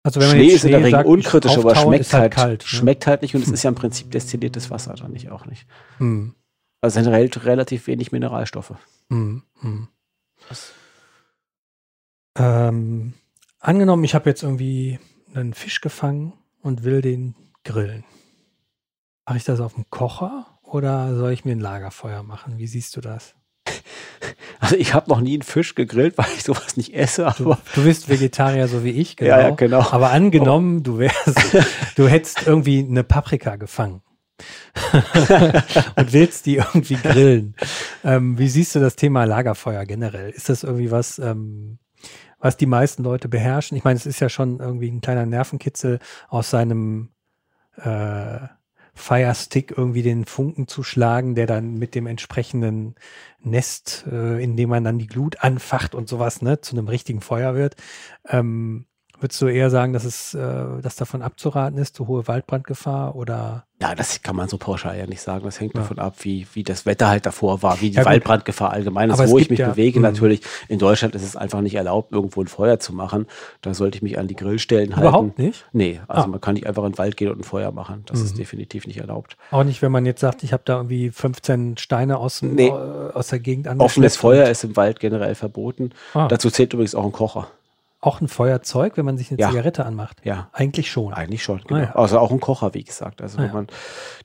[0.04, 2.68] Also wenn Schnee ist in der Regel unkritisch, aber schmeckt halt, halt kalt, ne?
[2.68, 5.66] schmeckt halt nicht und es ist ja im Prinzip destilliertes Wasser dann nicht auch nicht.
[5.96, 6.34] Hm.
[6.82, 8.74] Also sind relativ wenig Mineralstoffe.
[9.08, 9.42] Hm.
[9.60, 9.88] Hm.
[12.36, 13.14] Ähm,
[13.60, 14.98] angenommen, ich habe jetzt irgendwie
[15.32, 18.04] einen Fisch gefangen und will den grillen.
[19.24, 22.58] Mache ich das auf dem Kocher oder soll ich mir ein Lagerfeuer machen?
[22.58, 23.34] Wie siehst du das?
[24.60, 27.26] Also ich habe noch nie einen Fisch gegrillt, weil ich sowas nicht esse.
[27.26, 29.30] Aber du, du bist Vegetarier so wie ich, genau.
[29.36, 29.80] Ja, ja, genau.
[29.90, 31.38] Aber angenommen, du wärst,
[31.96, 34.02] du hättest irgendwie eine Paprika gefangen.
[35.96, 37.54] und willst die irgendwie grillen.
[38.02, 40.30] Ähm, wie siehst du das Thema Lagerfeuer generell?
[40.30, 41.78] Ist das irgendwie was, ähm,
[42.40, 43.76] was die meisten Leute beherrschen?
[43.76, 47.10] Ich meine, es ist ja schon irgendwie ein kleiner Nervenkitzel aus seinem
[47.76, 48.38] äh,
[48.94, 52.94] Firestick irgendwie den Funken zu schlagen, der dann mit dem entsprechenden
[53.40, 57.20] Nest, äh, in dem man dann die Glut anfacht und sowas, ne, zu einem richtigen
[57.20, 57.76] Feuer wird.
[58.28, 58.86] Ähm,
[59.20, 63.64] Würdest du eher sagen, dass es, äh, dass davon abzuraten ist, zu hohe Waldbrandgefahr oder?
[63.80, 65.44] Ja, das kann man so pauschal ja nicht sagen.
[65.44, 65.80] Das hängt ja.
[65.80, 69.28] davon ab, wie, wie das Wetter halt davor war, wie die ja, Waldbrandgefahr allgemein ist,
[69.28, 70.00] wo ich mich ja, bewege.
[70.00, 70.08] Mh.
[70.08, 73.26] Natürlich, in Deutschland ist es einfach nicht erlaubt, irgendwo ein Feuer zu machen.
[73.62, 75.08] Da sollte ich mich an die Grillstellen halten.
[75.08, 75.66] Überhaupt nicht?
[75.72, 76.26] Nee, also ah.
[76.28, 78.04] man kann nicht einfach in den Wald gehen und ein Feuer machen.
[78.06, 78.26] Das mhm.
[78.26, 79.36] ist definitiv nicht erlaubt.
[79.50, 82.70] Auch nicht, wenn man jetzt sagt, ich habe da irgendwie 15 Steine aus, nee.
[82.70, 83.80] aus der Gegend an.
[83.80, 85.90] Offenes Feuer ist im Wald generell verboten.
[86.14, 86.28] Ah.
[86.28, 87.48] Dazu zählt übrigens auch ein Kocher.
[88.04, 89.48] Auch ein Feuerzeug, wenn man sich eine ja.
[89.48, 90.20] Zigarette anmacht?
[90.24, 90.50] Ja.
[90.52, 91.14] Eigentlich schon.
[91.14, 91.80] Eigentlich schon, genau.
[91.80, 91.94] Ah, ja.
[91.94, 93.22] Also auch ein Kocher, wie gesagt.
[93.22, 93.66] Also ah, wenn man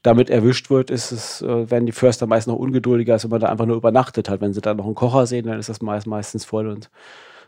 [0.03, 3.39] damit erwischt wird, ist es, äh, werden die Förster meist noch ungeduldiger, als wenn man
[3.39, 4.41] da einfach nur übernachtet hat.
[4.41, 6.89] Wenn sie dann noch einen Kocher sehen, dann ist das meist, meistens voll und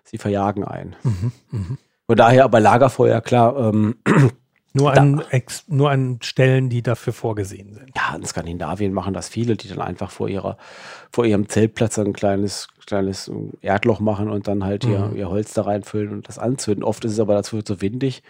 [0.05, 0.95] sie verjagen ein.
[1.03, 1.77] Mhm, mh.
[2.07, 3.95] Von daher aber Lagerfeuer, klar, ähm,
[4.73, 7.91] nur an, ex, nur an Stellen, die dafür vorgesehen sind.
[7.95, 10.57] Ja, in Skandinavien machen das viele, die dann einfach vor ihrer,
[11.11, 13.31] vor ihrem Zeltplatz ein kleines, kleines
[13.61, 14.91] Erdloch machen und dann halt mhm.
[14.91, 16.83] ihr, ihr Holz da reinfüllen und das anzünden.
[16.83, 18.23] Oft ist es aber dazu zu windig.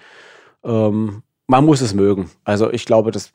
[0.64, 2.32] Ähm, man muss es mögen.
[2.44, 3.34] Also ich glaube, das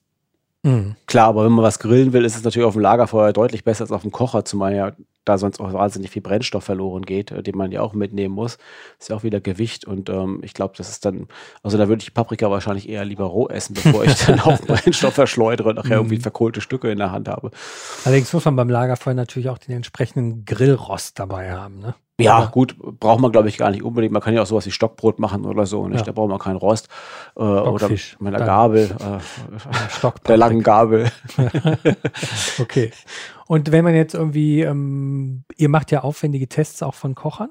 [0.66, 0.96] Mhm.
[1.06, 3.82] Klar, aber wenn man was grillen will, ist es natürlich auf dem Lagerfeuer deutlich besser
[3.82, 4.92] als auf dem Kocher, zumal ja
[5.26, 8.56] da sonst auch wahnsinnig viel Brennstoff verloren geht, äh, den man ja auch mitnehmen muss.
[8.98, 11.28] Ist ja auch wieder Gewicht und ähm, ich glaube, das ist dann,
[11.62, 15.14] also da würde ich Paprika wahrscheinlich eher lieber roh essen, bevor ich dann auch Brennstoff
[15.14, 16.06] verschleudere und nachher mhm.
[16.06, 17.50] irgendwie verkohlte Stücke in der Hand habe.
[18.04, 21.94] Allerdings muss man beim Lagerfeuer natürlich auch den entsprechenden Grillrost dabei haben, ne?
[22.18, 24.12] Ja, Aber gut, braucht man, glaube ich, gar nicht unbedingt.
[24.12, 25.86] Man kann ja auch sowas wie Stockbrot machen oder so.
[25.86, 25.98] Nicht?
[25.98, 26.04] Ja.
[26.06, 26.88] Da braucht man keinen Rost.
[27.36, 28.96] Äh, oder mit einer Gabel.
[28.98, 31.10] Äh, der langen Gabel.
[32.58, 32.90] okay.
[33.46, 37.50] Und wenn man jetzt irgendwie, ähm, ihr macht ja aufwendige Tests auch von Kochern?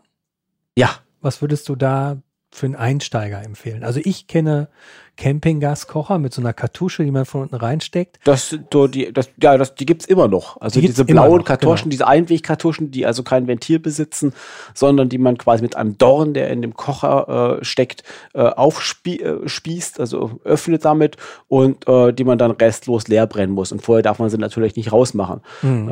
[0.75, 0.89] Ja.
[1.21, 2.17] Was würdest du da
[2.51, 3.83] für einen Einsteiger empfehlen?
[3.83, 4.69] Also ich kenne
[5.17, 8.19] Campinggaskocher mit so einer Kartusche, die man von unten reinsteckt.
[8.23, 10.59] Das, so die, das, ja, das, die gibt's immer noch.
[10.61, 11.91] Also Die diese blauen noch, Kartuschen, genau.
[11.91, 14.33] diese Einwegkartuschen, die also kein Ventil besitzen,
[14.73, 19.99] sondern die man quasi mit einem Dorn, der in dem Kocher äh, steckt, äh, aufspießt,
[19.99, 23.71] also öffnet damit und äh, die man dann restlos leer brennen muss.
[23.71, 25.41] Und vorher darf man sie natürlich nicht rausmachen.
[25.61, 25.91] Mhm.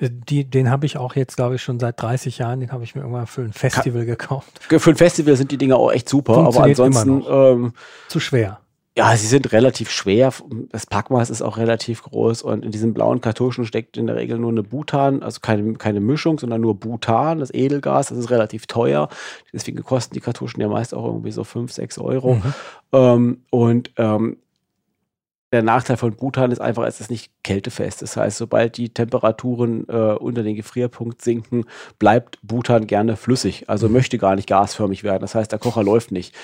[0.00, 2.60] Äh, Die, den habe ich auch jetzt, glaube ich, schon seit 30 Jahren.
[2.60, 4.60] Den habe ich mir irgendwann für ein Festival gekauft.
[4.68, 7.52] für ein Festival sind die Dinger auch echt super, aber ansonsten noch.
[7.52, 7.72] ähm,
[8.08, 8.47] Zu schwer.
[8.98, 10.32] Ja, sie sind relativ schwer.
[10.72, 14.40] Das Packmaß ist auch relativ groß und in diesen blauen Kartuschen steckt in der Regel
[14.40, 18.08] nur eine Butan, also keine, keine Mischung, sondern nur Butan, das Edelgas.
[18.08, 19.08] Das ist relativ teuer.
[19.52, 22.34] Deswegen kosten die Kartuschen ja meist auch irgendwie so 5, 6 Euro.
[22.34, 22.54] Mhm.
[22.90, 24.38] Ähm, und ähm,
[25.50, 28.02] der Nachteil von Butan ist einfach, es ist nicht kältefest.
[28.02, 31.64] Das heißt, sobald die Temperaturen äh, unter den Gefrierpunkt sinken,
[31.98, 33.64] bleibt Butan gerne flüssig.
[33.66, 35.22] Also möchte gar nicht gasförmig werden.
[35.22, 36.34] Das heißt, der Kocher läuft nicht.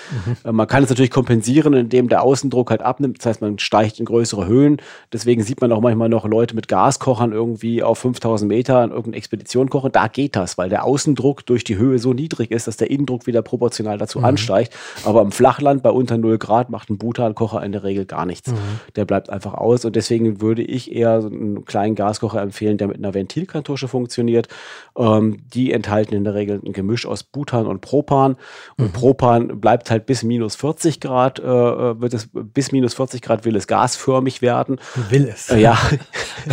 [0.45, 3.19] Äh, man kann es natürlich kompensieren, indem der Außendruck halt abnimmt.
[3.19, 4.79] Das heißt, man steigt in größere Höhen.
[5.13, 9.17] Deswegen sieht man auch manchmal noch Leute mit Gaskochern irgendwie auf 5000 Meter in irgendeine
[9.17, 9.93] Expedition kochen.
[9.93, 13.27] Da geht das, weil der Außendruck durch die Höhe so niedrig ist, dass der Innendruck
[13.27, 14.75] wieder proportional dazu ansteigt.
[15.05, 18.53] Aber im Flachland bei unter 0 Grad macht ein Butankocher in der Regel gar nichts.
[18.97, 19.85] Der bleibt einfach aus.
[19.85, 24.49] Und deswegen würde ich eher so einen kleinen Gaskocher empfehlen, der mit einer Ventilkartusche funktioniert.
[24.97, 28.37] Ähm, die enthalten in der Regel ein Gemisch aus Butan und Propan.
[28.77, 33.45] Und Propan bleibt halt bis minus 40 Grad, äh, wird es bis minus 40 Grad
[33.45, 34.81] will es gasförmig werden.
[35.11, 35.51] Will es.
[35.51, 35.79] Äh, ja.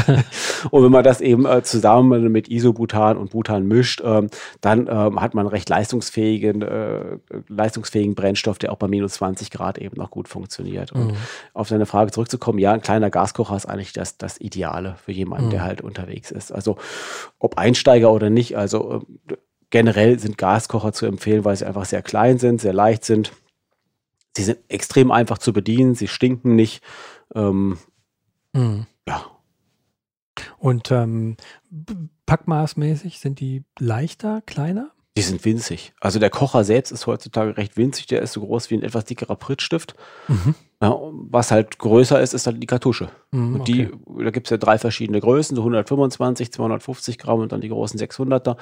[0.72, 4.30] und wenn man das eben äh, zusammen mit Isobutan und Butan mischt, ähm,
[4.62, 9.52] dann ähm, hat man einen recht leistungsfähigen, äh, leistungsfähigen Brennstoff, der auch bei minus 20
[9.52, 10.92] Grad eben noch gut funktioniert.
[10.92, 11.16] Und
[11.54, 15.50] auf deine Frage zurückzukommen, ja, ein kleiner Gaskocher ist eigentlich das, das Ideale für jemanden,
[15.52, 16.52] der halt unterwegs ist.
[16.52, 16.78] Also
[17.38, 19.36] ob Einsteiger oder nicht, also äh,
[19.70, 23.32] generell sind Gaskocher zu empfehlen, weil sie einfach sehr klein sind, sehr leicht sind.
[24.36, 26.82] Sie sind extrem einfach zu bedienen, sie stinken nicht.
[27.36, 27.78] Ähm,
[28.54, 28.86] Mhm.
[29.08, 29.26] ja,
[30.58, 31.38] Und ähm,
[32.26, 34.92] packmaßmäßig sind die leichter, kleiner?
[35.18, 35.94] Die sind winzig.
[36.02, 38.08] Also der Kocher selbst ist heutzutage recht winzig.
[38.08, 39.96] Der ist so groß wie ein etwas dickerer Prittstift.
[40.82, 40.98] Ja,
[41.30, 43.10] was halt größer ist, ist dann die Kartusche.
[43.32, 44.24] Mhm, und die, okay.
[44.26, 48.00] da gibt es ja drei verschiedene Größen, so 125, 250 Gramm und dann die großen
[48.00, 48.58] 600er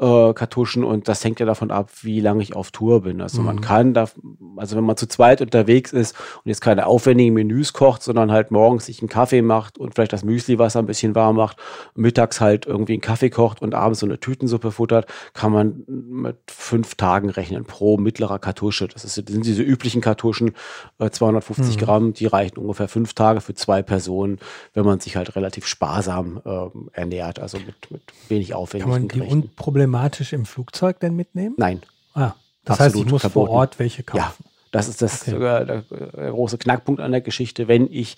[0.00, 0.82] äh, Kartuschen.
[0.82, 3.20] Und das hängt ja davon ab, wie lange ich auf Tour bin.
[3.20, 3.60] Also man Mhm.
[3.60, 4.08] kann da,
[4.56, 8.50] also wenn man zu zweit unterwegs ist und jetzt keine aufwendigen Menüs kocht, sondern halt
[8.50, 11.58] morgens sich einen Kaffee macht und vielleicht das Müsliwasser ein bisschen warm macht,
[11.94, 15.04] mittags halt irgendwie einen Kaffee kocht und abends so eine Tütensuppe futtert,
[15.34, 18.88] kann man mit fünf Tagen rechnen pro mittlerer Kartusche.
[18.88, 20.52] Das, ist, sind diese üblichen Kartuschen,
[20.98, 21.76] äh, 250 Mhm.
[21.76, 24.38] Gramm, die reichen ungefähr fünf Tage für zwei Personen,
[24.74, 29.02] wenn man sich halt relativ sparsam ähm, ernährt, also mit, mit wenig Kann aufwendigen man
[29.08, 29.32] die Gerichten.
[29.42, 31.54] unproblematisch im Flugzeug denn mitnehmen?
[31.58, 31.82] Nein,
[32.14, 33.46] Ah, das Absolut heißt, ich muss verboten.
[33.48, 34.18] vor Ort welche kaufen.
[34.18, 34.34] Ja,
[34.72, 35.36] das ist das Okay.
[35.36, 37.68] äh, der große Knackpunkt an der Geschichte.
[37.68, 38.16] Wenn ich,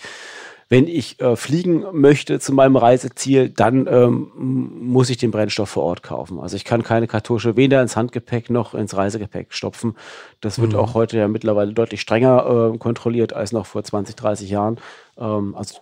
[0.71, 5.83] wenn ich äh, fliegen möchte zu meinem Reiseziel, dann ähm, muss ich den Brennstoff vor
[5.83, 6.39] Ort kaufen.
[6.39, 9.97] Also ich kann keine Kartusche weder ins Handgepäck noch ins Reisegepäck stopfen.
[10.41, 10.79] Das wird Mhm.
[10.79, 14.79] auch heute ja mittlerweile deutlich strenger äh, kontrolliert als noch vor 20, 30 Jahren.
[15.19, 15.81] Ähm, also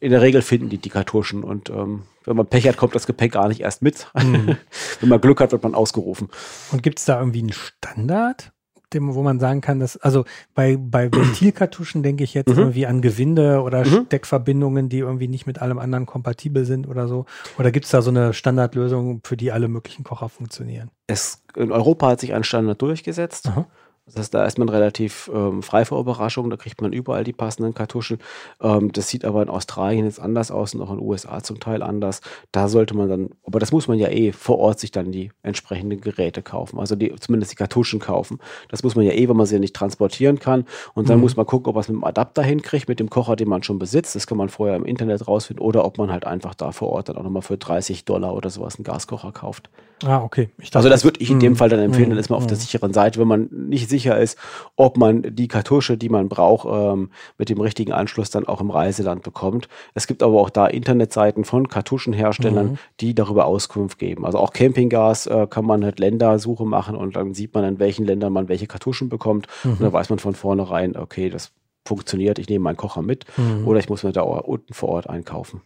[0.00, 3.06] in der Regel finden die die Kartuschen und ähm, wenn man Pech hat, kommt das
[3.06, 4.06] Gepäck gar nicht erst mit.
[4.14, 4.56] Mhm.
[5.00, 6.28] wenn man Glück hat, wird man ausgerufen.
[6.72, 8.52] Und gibt es da irgendwie einen Standard,
[8.92, 12.58] dem, wo man sagen kann, dass, also bei, bei Ventilkartuschen denke ich jetzt Mhm.
[12.58, 14.06] irgendwie an Gewinde oder Mhm.
[14.06, 17.26] Steckverbindungen, die irgendwie nicht mit allem anderen kompatibel sind oder so.
[17.58, 20.90] Oder gibt es da so eine Standardlösung, für die alle möglichen Kocher funktionieren?
[21.06, 23.48] Es, in Europa hat sich ein Standard durchgesetzt.
[23.48, 23.66] Aha.
[24.06, 27.32] Das heißt, da ist man relativ ähm, frei vor Überraschungen, da kriegt man überall die
[27.32, 28.18] passenden Kartuschen.
[28.62, 31.58] Ähm, das sieht aber in Australien jetzt anders aus und auch in den USA zum
[31.58, 32.20] Teil anders.
[32.52, 35.32] Da sollte man dann, aber das muss man ja eh vor Ort sich dann die
[35.42, 38.38] entsprechenden Geräte kaufen, also die, zumindest die Kartuschen kaufen.
[38.68, 40.66] Das muss man ja eh, wenn man sie nicht transportieren kann.
[40.94, 41.22] Und dann Mhm.
[41.22, 43.64] muss man gucken, ob man es mit dem Adapter hinkriegt, mit dem Kocher, den man
[43.64, 44.14] schon besitzt.
[44.14, 47.08] Das kann man vorher im Internet rausfinden oder ob man halt einfach da vor Ort
[47.08, 49.68] dann auch nochmal für 30 Dollar oder sowas einen Gaskocher kauft.
[50.04, 50.50] Ah, okay.
[50.58, 51.56] Dachte, Also das würde ich in dem Mhm.
[51.56, 52.20] Fall dann empfehlen, dann Mhm.
[52.20, 52.60] ist man auf der Mhm.
[52.60, 54.38] sicheren Seite, wenn man nicht sicher ist,
[54.76, 58.70] ob man die Kartusche, die man braucht, ähm, mit dem richtigen Anschluss dann auch im
[58.70, 59.68] Reiseland bekommt.
[59.94, 62.78] Es gibt aber auch da Internetseiten von Kartuschenherstellern, Mhm.
[63.00, 64.26] die darüber Auskunft geben.
[64.26, 68.04] Also auch Campinggas äh, kann man halt Ländersuche machen und dann sieht man, in welchen
[68.04, 69.46] Ländern man welche Kartuschen bekommt.
[69.64, 69.84] Und Mhm.
[69.84, 71.52] dann weiß man von vornherein, okay, das
[71.86, 73.66] funktioniert, ich nehme meinen Kocher mit Mhm.
[73.66, 75.62] oder ich muss mir da unten vor Ort einkaufen.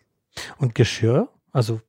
[0.58, 1.28] Und Geschirr?
[1.52, 1.80] Also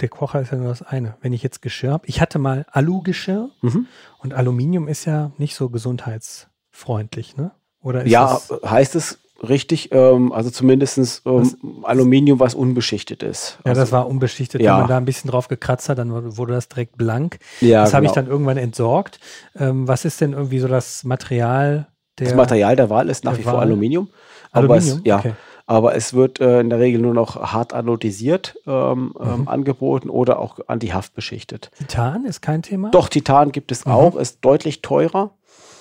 [0.00, 1.16] der Kocher ist ja nur das eine.
[1.20, 3.86] Wenn ich jetzt Geschirr habe, ich hatte mal Alu-Geschirr Mhm.
[4.18, 7.50] und Aluminium ist ja nicht so gesundheitsfreundlich, ne?
[7.82, 13.58] Oder Ja, heißt es richtig, ähm, also zumindest ähm, Aluminium, was unbeschichtet ist.
[13.64, 14.60] ja, also, das war unbeschichtet.
[14.60, 14.72] ja.
[14.74, 17.38] Wenn man da ein bisschen drauf gekratzt hat, dann wurde das direkt blank.
[17.60, 18.24] ja, das habe ich genau.
[18.24, 19.20] dann irgendwann entsorgt.
[19.56, 23.44] Ähm, was ist denn irgendwie so das Material das Material der Wahl ist nach wie
[23.44, 24.08] vor Aluminium.
[24.50, 24.50] Aluminium?
[24.50, 25.34] Aber es, ja, okay.
[25.68, 29.48] Aber es wird äh, in der Regel nur noch hart anodisiert ähm, ähm, mhm.
[29.48, 31.70] angeboten oder auch antihaft beschichtet.
[31.76, 32.90] Titan ist kein Thema?
[32.90, 33.92] Doch, Titan gibt es mhm.
[33.92, 35.32] auch, ist deutlich teurer,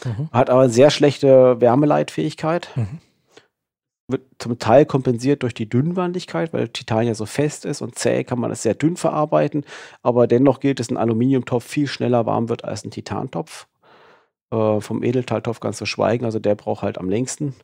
[0.04, 0.30] mhm.
[0.34, 2.70] hat aber sehr schlechte Wärmeleitfähigkeit.
[2.76, 3.00] Mhm.
[4.10, 8.26] Wird zum Teil kompensiert durch die Dünnwandigkeit, weil Titan ja so fest ist und zäh
[8.26, 9.64] kann man es sehr dünn verarbeiten.
[10.04, 13.68] Aber dennoch gilt es, ein Aluminiumtopf viel schneller warm wird als ein Titantopf.
[14.52, 17.56] Äh, vom Edeltaltopf ganz zu schweigen, also der braucht halt am längsten.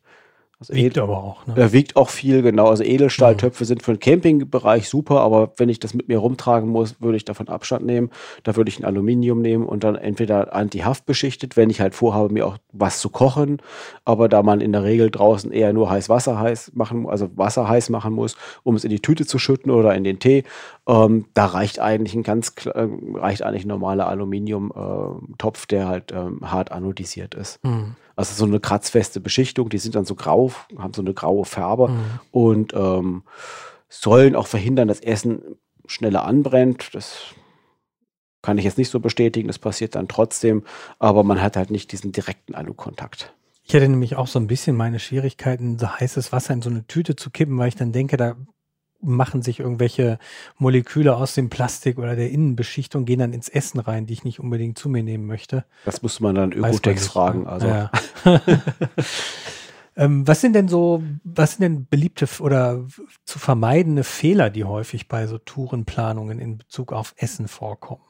[0.69, 1.45] Also wiegt aber auch.
[1.47, 1.55] Ne?
[1.57, 2.67] Er wiegt auch viel, genau.
[2.67, 3.67] Also Edelstahltöpfe mhm.
[3.67, 7.25] sind für den Campingbereich super, aber wenn ich das mit mir rumtragen muss, würde ich
[7.25, 8.09] davon Abstand nehmen.
[8.43, 12.33] Da würde ich ein Aluminium nehmen und dann entweder anti-haft beschichtet, wenn ich halt vorhabe,
[12.33, 13.61] mir auch was zu kochen.
[14.05, 17.67] Aber da man in der Regel draußen eher nur heiß Wasser heiß machen, also Wasser
[17.67, 20.43] heiß machen muss, um es in die Tüte zu schütten oder in den Tee,
[20.87, 26.11] ähm, da reicht eigentlich ein ganz äh, reicht eigentlich ein normaler Aluminiumtopf, äh, der halt
[26.11, 27.63] ähm, hart anodisiert ist.
[27.63, 27.95] Mhm.
[28.15, 31.89] Also so eine kratzfeste Beschichtung, die sind dann so grau, haben so eine graue Farbe
[31.89, 32.19] mhm.
[32.31, 33.23] und ähm,
[33.89, 35.41] sollen auch verhindern, dass Essen
[35.87, 36.93] schneller anbrennt.
[36.93, 37.33] Das
[38.41, 40.63] kann ich jetzt nicht so bestätigen, das passiert dann trotzdem,
[40.99, 43.33] aber man hat halt nicht diesen direkten Alu-Kontakt.
[43.63, 46.85] Ich hätte nämlich auch so ein bisschen meine Schwierigkeiten, so heißes Wasser in so eine
[46.85, 48.35] Tüte zu kippen, weil ich dann denke, da
[49.03, 50.17] machen sich irgendwelche
[50.57, 54.39] Moleküle aus dem Plastik oder der Innenbeschichtung, gehen dann ins Essen rein, die ich nicht
[54.39, 55.65] unbedingt zu mir nehmen möchte.
[55.85, 57.47] Das muss man dann Ökotex fragen.
[57.47, 57.67] Also.
[57.67, 57.91] Ja.
[59.95, 62.85] ähm, was sind denn so, was sind denn beliebte oder
[63.25, 68.01] zu vermeidende Fehler, die häufig bei so Tourenplanungen in Bezug auf Essen vorkommen?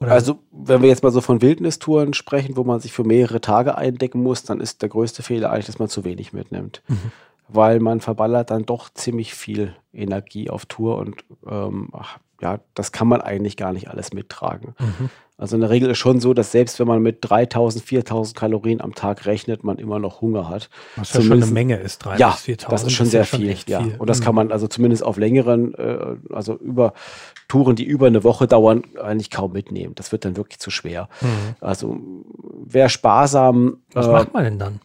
[0.00, 3.40] Oder also, wenn wir jetzt mal so von Wildnistouren sprechen, wo man sich für mehrere
[3.40, 6.82] Tage eindecken muss, dann ist der größte Fehler eigentlich, dass man zu wenig mitnimmt.
[6.86, 7.10] Mhm
[7.48, 12.92] weil man verballert dann doch ziemlich viel Energie auf Tour und ähm, ach, ja, das
[12.92, 14.74] kann man eigentlich gar nicht alles mittragen.
[14.78, 15.10] Mhm.
[15.40, 18.80] Also in der Regel ist schon so, dass selbst wenn man mit 3000, 4000 Kalorien
[18.80, 20.68] am Tag rechnet, man immer noch Hunger hat.
[20.96, 22.72] Was ja schon eine Menge ist, 3000 ja, 4000.
[22.72, 23.82] Das ist schon sehr viel, schon ja.
[23.82, 23.94] Viel.
[23.98, 24.24] Und das mhm.
[24.24, 26.92] kann man also zumindest auf längeren, äh, also über
[27.46, 29.94] Touren, die über eine Woche dauern, eigentlich kaum mitnehmen.
[29.94, 31.08] Das wird dann wirklich zu schwer.
[31.20, 31.54] Mhm.
[31.60, 31.96] Also
[32.64, 33.78] wer sparsam.
[33.92, 34.80] Was äh, macht man denn dann?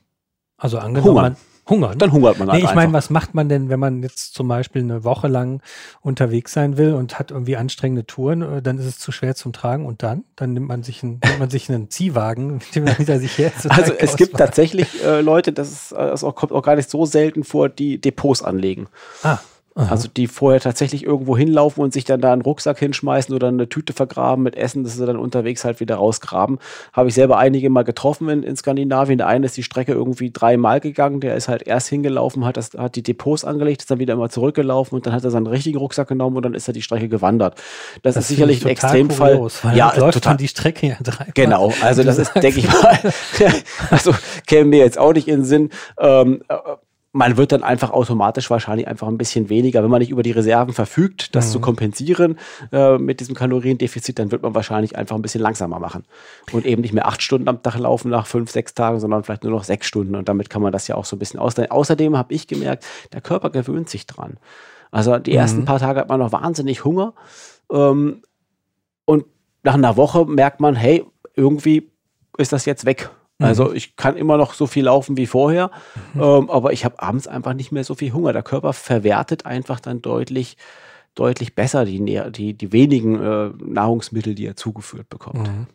[0.57, 1.35] Also angenommen, man,
[1.67, 1.97] Hungern.
[1.97, 4.47] Dann hungert man halt nee, ich meine, was macht man denn, wenn man jetzt zum
[4.47, 5.61] Beispiel eine Woche lang
[6.01, 9.53] unterwegs sein will und hat irgendwie anstrengende Touren, äh, dann ist es zu schwer zum
[9.53, 10.25] Tragen und dann?
[10.35, 13.37] Dann nimmt man sich, ein, nimmt man sich einen Ziehwagen, mit dem man hinter sich
[13.37, 16.89] her Also es gibt tatsächlich äh, Leute, das, ist, das auch, kommt auch gar nicht
[16.89, 18.87] so selten vor, die Depots anlegen.
[19.23, 19.39] Ah.
[19.75, 19.89] Aha.
[19.89, 23.67] Also die vorher tatsächlich irgendwo hinlaufen und sich dann da einen Rucksack hinschmeißen oder eine
[23.67, 26.59] Tüte vergraben mit Essen, das sie dann unterwegs halt wieder rausgraben.
[26.91, 29.17] Habe ich selber einige mal getroffen in, in Skandinavien.
[29.17, 32.71] Der eine ist die Strecke irgendwie dreimal gegangen, der ist halt erst hingelaufen, hat, das,
[32.77, 35.79] hat die Depots angelegt, ist dann wieder immer zurückgelaufen und dann hat er seinen richtigen
[35.79, 37.55] Rucksack genommen und dann ist er die Strecke gewandert.
[38.03, 39.37] Das, das ist sicherlich ein Extremfall.
[39.37, 40.37] Kurios, ja, läuft total.
[40.37, 41.33] die Strecke ja dreimal.
[41.33, 42.99] Genau, also das ist, denke ich mal,
[43.89, 44.13] also
[44.45, 45.69] käme mir jetzt auch nicht in den Sinn.
[45.97, 46.43] Ähm,
[47.15, 50.31] man wird dann einfach automatisch wahrscheinlich einfach ein bisschen weniger, wenn man nicht über die
[50.31, 51.51] Reserven verfügt, das mhm.
[51.51, 52.39] zu kompensieren
[52.71, 56.05] äh, mit diesem Kaloriendefizit, dann wird man wahrscheinlich einfach ein bisschen langsamer machen
[56.51, 59.43] und eben nicht mehr acht Stunden am Tag laufen nach fünf, sechs Tagen, sondern vielleicht
[59.43, 61.69] nur noch sechs Stunden und damit kann man das ja auch so ein bisschen ausleihen.
[61.69, 62.83] Außerdem habe ich gemerkt,
[63.13, 64.37] der Körper gewöhnt sich dran.
[64.89, 65.65] Also die ersten mhm.
[65.65, 67.13] paar Tage hat man noch wahnsinnig Hunger
[67.71, 68.23] ähm,
[69.05, 69.25] und
[69.61, 71.05] nach einer Woche merkt man, hey,
[71.35, 71.91] irgendwie
[72.39, 73.11] ist das jetzt weg.
[73.39, 73.75] Also mhm.
[73.75, 75.71] ich kann immer noch so viel laufen wie vorher,
[76.13, 76.21] mhm.
[76.21, 78.33] ähm, aber ich habe abends einfach nicht mehr so viel Hunger.
[78.33, 80.57] Der Körper verwertet einfach dann deutlich,
[81.15, 85.47] deutlich besser die, die, die wenigen äh, Nahrungsmittel, die er zugeführt bekommt.
[85.47, 85.67] Mhm.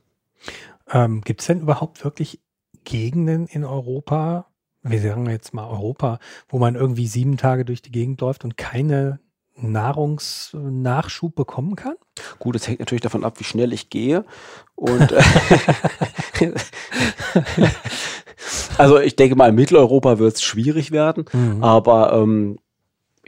[0.91, 2.41] Ähm, Gibt es denn überhaupt wirklich
[2.85, 4.47] Gegenden in Europa,
[4.83, 8.57] wir sagen jetzt mal Europa, wo man irgendwie sieben Tage durch die Gegend läuft und
[8.57, 9.21] keine
[9.61, 11.95] Nahrungsnachschub bekommen kann?
[12.39, 14.25] Gut, es hängt natürlich davon ab, wie schnell ich gehe.
[14.75, 15.13] Und
[18.79, 21.63] also ich denke mal, in Mitteleuropa wird es schwierig werden, mhm.
[21.63, 22.59] aber ähm,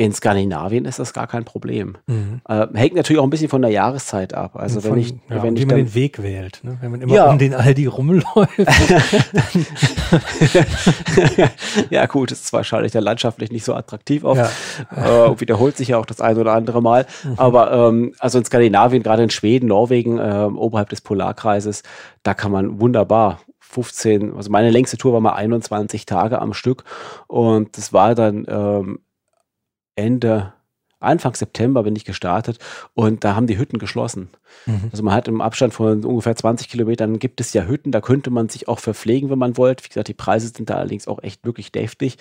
[0.01, 1.99] in Skandinavien ist das gar kein Problem.
[2.07, 2.41] Mhm.
[2.49, 4.53] Äh, hängt natürlich auch ein bisschen von der Jahreszeit ab.
[4.55, 6.79] Also von, wenn ich, ja, wenn wie ich man den Weg wählt, ne?
[6.81, 7.29] wenn man immer ja.
[7.29, 8.25] um den Aldi rumläuft.
[11.91, 14.39] ja gut, das ist wahrscheinlich der landschaftlich nicht so attraktiv auf.
[14.39, 14.49] Ja.
[15.27, 17.05] Äh, wiederholt sich ja auch das ein oder andere Mal.
[17.23, 17.35] Mhm.
[17.37, 21.83] Aber ähm, also in Skandinavien, gerade in Schweden, Norwegen, äh, oberhalb des Polarkreises,
[22.23, 26.85] da kann man wunderbar 15, also meine längste Tour war mal 21 Tage am Stück
[27.27, 29.01] und das war dann ähm,
[30.01, 30.53] Ende,
[30.99, 32.59] Anfang September bin ich gestartet
[32.95, 34.29] und da haben die Hütten geschlossen.
[34.67, 34.89] Mhm.
[34.91, 38.31] Also man hat im Abstand von ungefähr 20 Kilometern gibt es ja Hütten, da könnte
[38.31, 39.85] man sich auch verpflegen, wenn man wollte.
[39.85, 42.19] Wie gesagt, die Preise sind da allerdings auch echt wirklich deftig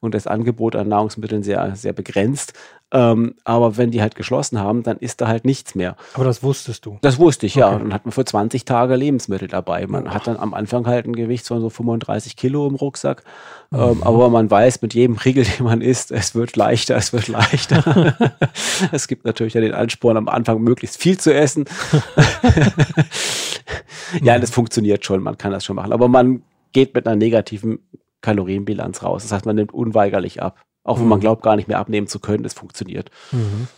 [0.00, 2.54] und das Angebot an Nahrungsmitteln sehr, sehr begrenzt.
[2.94, 5.96] Ähm, aber wenn die halt geschlossen haben, dann ist da halt nichts mehr.
[6.12, 6.98] Aber das wusstest du?
[7.00, 7.60] Das wusste ich, okay.
[7.60, 7.70] ja.
[7.70, 9.86] Und dann hat man für 20 Tage Lebensmittel dabei.
[9.86, 10.10] Man oh.
[10.10, 13.24] hat dann am Anfang halt ein Gewicht von so 35 Kilo im Rucksack.
[13.72, 13.84] Ähm, mhm.
[13.84, 17.28] Ähm, aber man weiß, mit jedem Riegel, den man isst, es wird leichter, es wird
[17.28, 18.14] leichter.
[18.92, 21.64] es gibt natürlich ja den Ansporn, am Anfang möglichst viel zu essen.
[24.22, 25.92] ja, das funktioniert schon, man kann das schon machen.
[25.92, 26.42] Aber man
[26.72, 27.80] geht mit einer negativen
[28.20, 29.22] Kalorienbilanz raus.
[29.22, 30.60] Das heißt, man nimmt unweigerlich ab.
[30.84, 31.22] Auch wenn man mhm.
[31.22, 33.10] glaubt, gar nicht mehr abnehmen zu können, es funktioniert.
[33.30, 33.68] Mhm.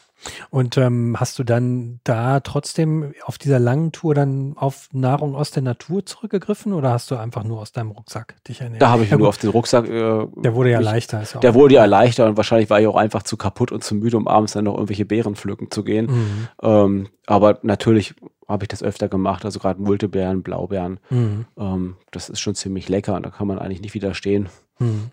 [0.51, 5.51] Und ähm, hast du dann da trotzdem auf dieser langen Tour dann auf Nahrung aus
[5.51, 8.83] der Natur zurückgegriffen oder hast du einfach nur aus deinem Rucksack dich ernährt?
[8.83, 9.89] Da habe ich ja, nur auf den Rucksack.
[9.89, 11.23] Äh, der wurde ja mich, leichter.
[11.23, 13.95] Ja der wurde ja leichter und wahrscheinlich war ich auch einfach zu kaputt und zu
[13.95, 16.07] müde, um abends dann noch irgendwelche Beeren pflücken zu gehen.
[16.07, 16.49] Mhm.
[16.63, 18.15] Ähm, aber natürlich
[18.49, 21.01] habe ich das öfter gemacht, also gerade Multebeeren, Blaubeeren.
[21.11, 21.47] Mhm.
[21.59, 24.49] Ähm, das ist schon ziemlich lecker und da kann man eigentlich nicht widerstehen.
[24.79, 25.11] Mhm.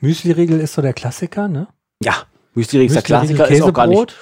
[0.00, 1.68] Müsli-Riegel ist so der Klassiker, ne?
[2.02, 2.14] Ja,
[2.54, 4.16] Müsli-Riegel ist der Klassiker, ist auch gar nicht.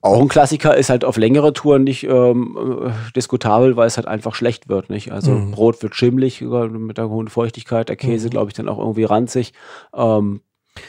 [0.00, 4.06] Auch ein Klassiker ist halt auf längere Touren nicht ähm, äh, diskutabel, weil es halt
[4.06, 5.10] einfach schlecht wird, nicht?
[5.10, 5.50] Also mhm.
[5.50, 8.30] Brot wird schimmlig mit der hohen Feuchtigkeit, der Käse, mhm.
[8.30, 9.54] glaube ich, dann auch irgendwie ranzig.
[9.92, 10.40] Ähm,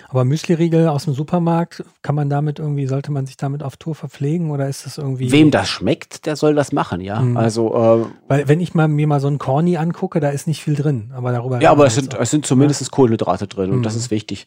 [0.09, 3.95] aber Müsli-Riegel aus dem Supermarkt, kann man damit irgendwie, sollte man sich damit auf Tour
[3.95, 5.31] verpflegen oder ist das irgendwie.
[5.31, 7.19] Wem das schmeckt, der soll das machen, ja.
[7.19, 7.37] Mhm.
[7.37, 10.63] Also, äh, Weil, wenn ich mal, mir mal so ein Corny angucke, da ist nicht
[10.63, 11.61] viel drin, aber darüber.
[11.61, 12.87] Ja, aber es sind, es sind zumindest ja.
[12.91, 13.99] Kohlenhydrate drin und das mhm.
[13.99, 14.45] ist wichtig.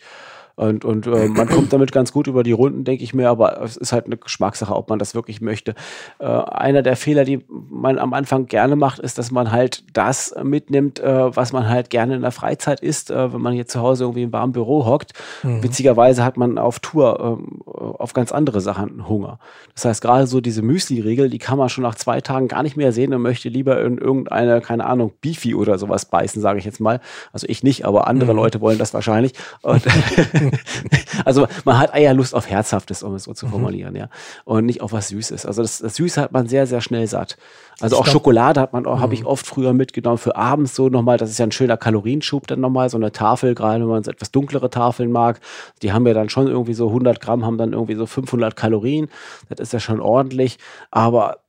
[0.54, 3.60] Und, und äh, man kommt damit ganz gut über die Runden, denke ich mir, aber
[3.62, 5.74] es ist halt eine Geschmackssache, ob man das wirklich möchte.
[6.18, 10.34] Äh, einer der Fehler, die man am Anfang gerne macht, ist, dass man halt das
[10.42, 13.80] mitnimmt, äh, was man halt gerne in der Freizeit isst, äh, wenn man hier zu
[13.80, 15.12] Hause irgendwie im warmen Büro hockt.
[15.42, 15.62] Mhm.
[15.62, 19.38] Witzigerweise hat man auf Tour ähm, auf ganz andere Sachen Hunger.
[19.74, 22.76] Das heißt, gerade so diese Müsli-Regel, die kann man schon nach zwei Tagen gar nicht
[22.76, 26.64] mehr sehen und möchte lieber in irgendeine, keine Ahnung, Beefy oder sowas beißen, sage ich
[26.64, 27.00] jetzt mal.
[27.32, 28.38] Also ich nicht, aber andere mhm.
[28.38, 29.32] Leute wollen das wahrscheinlich.
[29.62, 29.82] Und
[31.24, 33.50] also man hat eher Lust auf Herzhaftes, um es so zu mhm.
[33.50, 33.98] formulieren, mhm.
[34.00, 34.08] ja.
[34.44, 35.46] Und nicht auf was Süßes.
[35.46, 37.36] Also das, das Süße hat man sehr, sehr schnell satt.
[37.80, 39.26] Also auch Schokolade hat man, habe ich mhm.
[39.26, 41.16] oft früher mitgenommen für abends so nochmal.
[41.16, 44.10] Das ist ja ein schöner Kalorienschub dann nochmal, so eine Tafel, gerade wenn man so
[44.10, 45.40] etwas dunklere Tafeln mag.
[45.82, 49.08] Die haben ja dann schon irgendwie so 100 Gramm, haben dann irgendwie so 500 Kalorien.
[49.48, 50.58] Das ist ja schon ordentlich.
[50.90, 51.41] Aber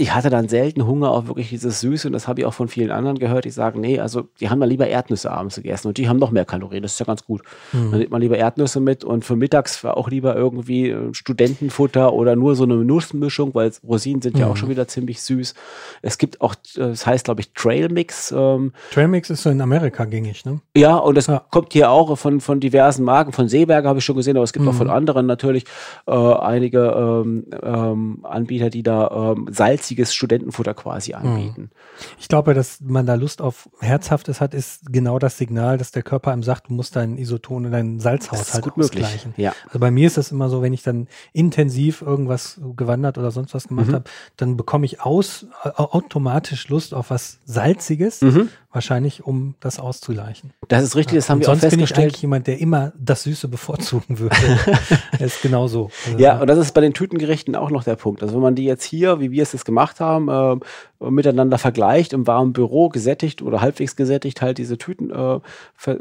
[0.00, 2.68] ich hatte dann selten Hunger auf wirklich dieses Süße und das habe ich auch von
[2.68, 5.98] vielen anderen gehört, die sagen, nee, also die haben dann lieber Erdnüsse abends gegessen und
[5.98, 7.42] die haben noch mehr Kalorien, das ist ja ganz gut.
[7.72, 7.90] Mhm.
[7.90, 12.14] Dann nimmt man lieber Erdnüsse mit und für mittags war auch lieber irgendwie äh, Studentenfutter
[12.14, 14.40] oder nur so eine Nussmischung, weil Rosinen sind mhm.
[14.40, 14.56] ja auch hm.
[14.56, 15.54] schon wieder ziemlich süß.
[16.00, 18.32] Es gibt auch, das heißt glaube ich Trail Mix.
[18.34, 20.60] Ähm, Trail Mix ist so in Amerika gängig, ne?
[20.74, 21.44] Ja, und es ja.
[21.50, 24.54] kommt hier auch von, von diversen Marken, von Seeberger habe ich schon gesehen, aber es
[24.54, 24.70] gibt mhm.
[24.70, 25.64] auch von anderen natürlich
[26.06, 31.20] äh, einige ähm, ähm, Anbieter, die da ähm, Salz günstiges Studentenfutter quasi hm.
[31.20, 31.70] anbieten.
[32.18, 36.02] Ich glaube, dass man da Lust auf Herzhaftes hat, ist genau das Signal, dass der
[36.02, 39.34] Körper einem sagt, du musst deinen Isoton und deinen Salzhaushalt gut ausgleichen.
[39.36, 39.52] Ja.
[39.66, 43.54] Also bei mir ist das immer so, wenn ich dann intensiv irgendwas gewandert oder sonst
[43.54, 43.94] was gemacht mhm.
[43.94, 44.04] habe,
[44.36, 48.48] dann bekomme ich aus automatisch Lust auf was Salziges, mhm.
[48.72, 50.52] wahrscheinlich um das auszugleichen.
[50.68, 51.96] Das ist richtig, das haben und wir sonst auch festgestellt.
[51.96, 54.36] bin ich eigentlich jemand, der immer das Süße bevorzugen würde.
[55.12, 55.90] das ist genauso.
[56.06, 58.22] Also, ja, und das ist bei den Tütengerichten auch noch der Punkt.
[58.22, 60.64] Also wenn man die jetzt hier, wie wir es jetzt gemacht gemacht haben, äh,
[61.00, 65.40] miteinander vergleicht, im warmen Büro gesättigt oder halbwegs gesättigt halt diese Tüten äh,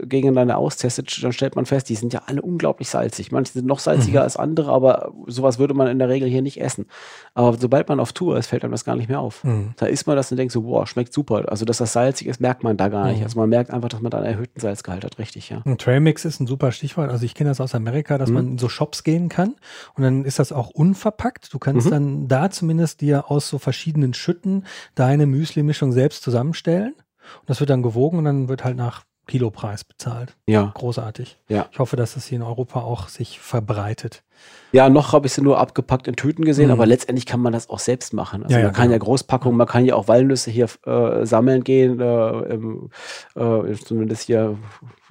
[0.03, 3.31] gegeneinander austestet, dann stellt man fest, die sind ja alle unglaublich salzig.
[3.31, 4.23] Manche sind noch salziger mhm.
[4.23, 6.85] als andere, aber sowas würde man in der Regel hier nicht essen.
[7.33, 9.43] Aber sobald man auf Tour ist, fällt einem das gar nicht mehr auf.
[9.43, 9.73] Mhm.
[9.77, 11.45] Da isst man das und denkt so, boah, schmeckt super.
[11.47, 13.19] Also, dass das salzig ist, merkt man da gar nicht.
[13.19, 13.23] Mhm.
[13.23, 15.61] Also man merkt einfach, dass man da einen erhöhten Salzgehalt hat, richtig, ja.
[15.65, 17.09] Ein Trailmix ist ein super Stichwort.
[17.09, 18.35] Also ich kenne das aus Amerika, dass mhm.
[18.35, 19.55] man in so Shops gehen kann
[19.95, 21.53] und dann ist das auch unverpackt.
[21.53, 21.91] Du kannst mhm.
[21.91, 24.65] dann da zumindest dir aus so verschiedenen Schütten
[24.99, 26.93] deine Müsli-Mischung selbst zusammenstellen.
[27.41, 30.35] Und das wird dann gewogen und dann wird halt nach Kilopreis bezahlt.
[30.47, 30.71] Ja.
[30.73, 31.37] Großartig.
[31.47, 31.67] Ja.
[31.71, 34.23] Ich hoffe, dass das hier in Europa auch sich verbreitet.
[34.71, 36.73] Ja, noch habe ich sie nur abgepackt in Tüten gesehen, mhm.
[36.73, 38.43] aber letztendlich kann man das auch selbst machen.
[38.43, 38.93] Also ja, man ja, kann genau.
[38.93, 41.99] ja Großpackungen, man kann ja auch Walnüsse hier äh, sammeln gehen.
[41.99, 42.89] Äh, im,
[43.35, 44.57] äh, zumindest hier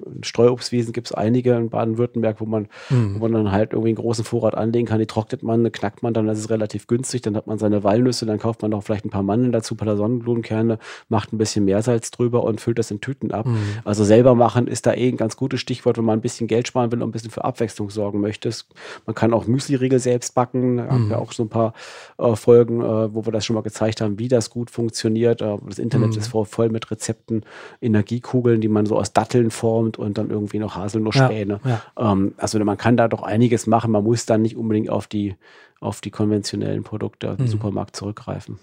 [0.05, 3.15] in Streuobstwiesen gibt es einige in Baden-Württemberg, wo man, mhm.
[3.15, 4.99] wo man dann halt irgendwie einen großen Vorrat anlegen kann.
[4.99, 7.21] Die trocknet man, knackt man dann, das ist relativ günstig.
[7.21, 9.77] Dann hat man seine Walnüsse, dann kauft man noch vielleicht ein paar Mandeln dazu, ein
[9.77, 10.79] paar Sonnenblumenkerne,
[11.09, 13.45] macht ein bisschen Meersalz drüber und füllt das in Tüten ab.
[13.45, 13.57] Mhm.
[13.83, 16.67] Also selber machen ist da eh ein ganz gutes Stichwort, wenn man ein bisschen Geld
[16.67, 18.49] sparen will und ein bisschen für Abwechslung sorgen möchte.
[19.05, 20.77] Man kann auch Müsli-Riegel selbst backen.
[20.77, 21.09] Da haben Mhm.
[21.09, 21.73] wir auch so ein paar
[22.17, 25.41] äh, Folgen, äh, wo wir das schon mal gezeigt haben, wie das gut funktioniert.
[25.41, 26.17] Äh, das Internet Mhm.
[26.19, 27.43] ist voll, voll mit Rezepten,
[27.81, 31.59] Energiekugeln, die man so aus Datteln formt und dann irgendwie noch Haselnusspäne.
[31.65, 33.91] Ja, Ähm, also man kann da doch einiges machen.
[33.91, 35.35] Man muss dann nicht unbedingt auf die,
[35.79, 37.47] auf die konventionellen Produkte im Mhm.
[37.47, 38.59] Supermarkt zurückgreifen.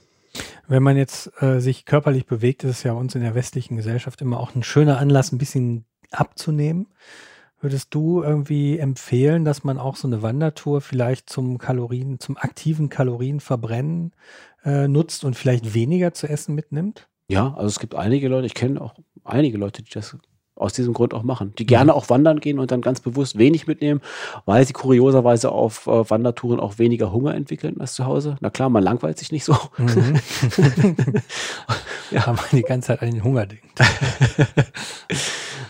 [0.69, 4.21] Wenn man jetzt äh, sich körperlich bewegt, ist es ja uns in der westlichen Gesellschaft
[4.21, 6.87] immer auch ein schöner Anlass, ein bisschen abzunehmen.
[7.67, 12.91] Würdest du irgendwie empfehlen, dass man auch so eine Wandertour vielleicht zum Kalorien, zum aktiven
[12.91, 14.13] Kalorienverbrennen
[14.65, 17.09] äh, nutzt und vielleicht weniger zu essen mitnimmt?
[17.27, 18.95] Ja, also es gibt einige Leute, ich kenne auch
[19.25, 20.17] einige Leute, die das
[20.55, 23.67] aus diesem Grund auch machen, die gerne auch wandern gehen und dann ganz bewusst wenig
[23.67, 24.01] mitnehmen,
[24.45, 28.37] weil sie kurioserweise auf äh, Wandertouren auch weniger Hunger entwickeln als zu Hause.
[28.39, 29.57] Na klar, man langweilt sich nicht so.
[29.77, 30.21] Mhm.
[32.13, 33.81] ja, man die ganze Zeit an den Hunger denkt.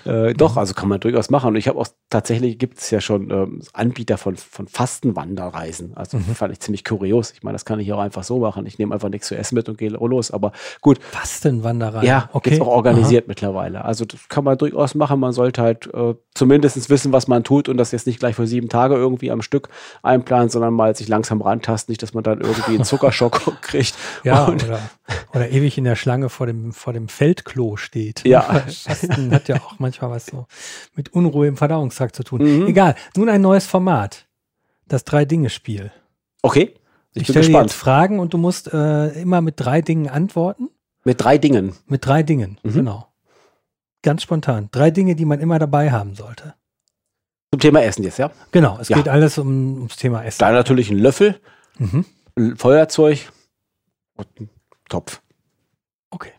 [0.07, 1.49] Äh, doch, also kann man durchaus machen.
[1.49, 5.97] Und ich habe auch tatsächlich gibt es ja schon ähm, Anbieter von, von Fastenwanderreisen.
[5.97, 7.33] Also fand ich ziemlich kurios.
[7.33, 8.67] Ich meine, das kann ich auch einfach so machen.
[8.67, 10.31] Ich nehme einfach nichts zu essen mit und gehe los.
[10.31, 12.05] Aber gut, Fastenwanderei.
[12.05, 12.51] ja, okay.
[12.51, 13.85] gibt's auch organisiert mittlerweile.
[13.85, 15.19] Also das kann man durchaus machen.
[15.19, 18.47] Man sollte halt äh, zumindest wissen, was man tut und das jetzt nicht gleich für
[18.47, 19.69] sieben Tage irgendwie am Stück
[20.03, 23.95] einplanen, sondern mal sich langsam rantasten, nicht, dass man dann irgendwie einen Zuckerschock kriegt.
[24.23, 24.79] Ja, oder,
[25.35, 28.23] oder ewig in der Schlange vor dem, vor dem Feldklo steht.
[28.25, 28.43] Ja.
[28.67, 30.47] Fasten hat ja auch manchmal was so
[30.95, 32.43] mit Unruhe im Verdauungstrakt zu tun.
[32.43, 32.67] Mhm.
[32.67, 32.95] Egal.
[33.17, 34.27] Nun ein neues Format.
[34.89, 35.91] Das Drei-Dinge-Spiel.
[36.43, 36.75] okay,
[37.13, 40.09] ich, Ich, bin stelle dir jetzt Fragen und du musst äh, immer mit drei Dingen
[40.09, 40.69] antworten.
[41.05, 41.75] Mit drei Dingen.
[41.87, 42.73] Mit drei Dingen, Mhm.
[42.73, 43.09] genau.
[44.03, 44.69] Ganz spontan.
[44.71, 46.55] Drei Dinge, die man immer dabei haben sollte.
[47.53, 48.31] Zum Thema Essen jetzt, ja?
[48.53, 48.97] Genau, es Ja.
[48.99, 50.39] geht alles um, ums Thema Essen.
[50.41, 51.41] Da natürlich ein Löffel,
[51.79, 52.05] Mhm.
[52.37, 53.33] ein Feuerzeug
[54.17, 54.51] und ein
[54.89, 55.23] Topf.
[56.11, 56.33] Okay.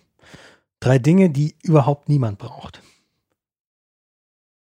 [0.79, 2.81] Drei Dinge, die überhaupt niemand braucht.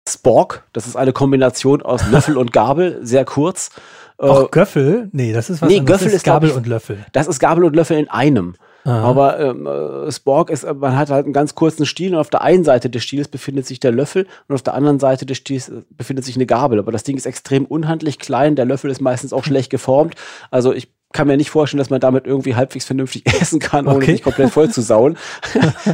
[0.09, 3.71] Spork, das ist eine Kombination aus Löffel und Gabel, sehr kurz.
[4.19, 5.09] Äh, Auch Göffel?
[5.13, 6.01] Nee, das ist was nee, anderes.
[6.01, 7.05] Göffel ist, glaub Gabel ich- und Löffel.
[7.13, 8.55] das ist Gabel und Löffel in einem.
[8.87, 9.01] Aha.
[9.01, 12.29] Aber ähm, äh, Spork ist, äh, man hat halt einen ganz kurzen Stiel und auf
[12.29, 15.39] der einen Seite des Stiels befindet sich der Löffel und auf der anderen Seite des
[15.39, 16.79] Stiels äh, befindet sich eine Gabel.
[16.79, 18.57] Aber das Ding ist extrem unhandlich klein.
[18.57, 20.17] Der Löffel ist meistens auch schlecht geformt.
[20.51, 23.97] Also ich kann mir nicht vorstellen, dass man damit irgendwie halbwegs vernünftig essen kann, ohne
[23.97, 24.13] Okay.
[24.13, 25.17] sich komplett voll zu sauen.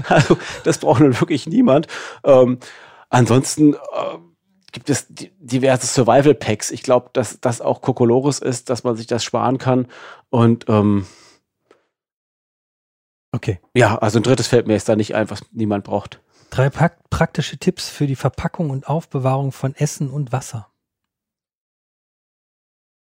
[0.08, 1.86] also das braucht nun wirklich niemand.
[2.24, 2.58] Ähm,
[3.10, 3.78] ansonsten äh,
[4.72, 6.70] gibt es di- diverse Survival Packs.
[6.70, 9.86] Ich glaube, dass das auch Kokolores ist, dass man sich das sparen kann.
[10.30, 11.06] Und ähm,
[13.32, 13.60] okay.
[13.74, 16.20] ja, also ein drittes fällt mir jetzt da nicht ein, was niemand braucht.
[16.50, 20.69] Drei pra praktische Tipps für die Verpackung und Aufbewahrung von Essen und Wasser.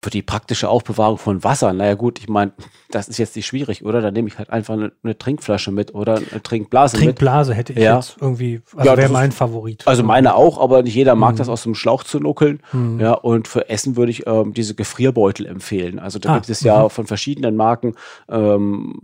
[0.02, 2.52] Für die praktische Aufbewahrung von Wasser, naja gut, ich meine,
[2.90, 4.00] das ist jetzt nicht schwierig, oder?
[4.00, 7.04] Dann nehme ich halt einfach eine, eine Trinkflasche mit oder eine Trinkblase mit.
[7.04, 7.96] Trinkblase hätte ich Ja.
[7.96, 9.86] jetzt irgendwie, also Ja, das wäre mein Favorit.
[9.86, 11.38] Also meine auch, aber nicht jeder mag Mhm.
[11.38, 12.62] das aus dem Schlauch zu nuckeln.
[12.70, 12.98] Hm.
[12.98, 15.98] Ja, und für Essen würde ich ähm, diese Gefrierbeutel empfehlen.
[15.98, 16.88] Also da Ah, gibt es ja mhm.
[16.90, 17.94] von verschiedenen Marken
[18.30, 19.00] ähm,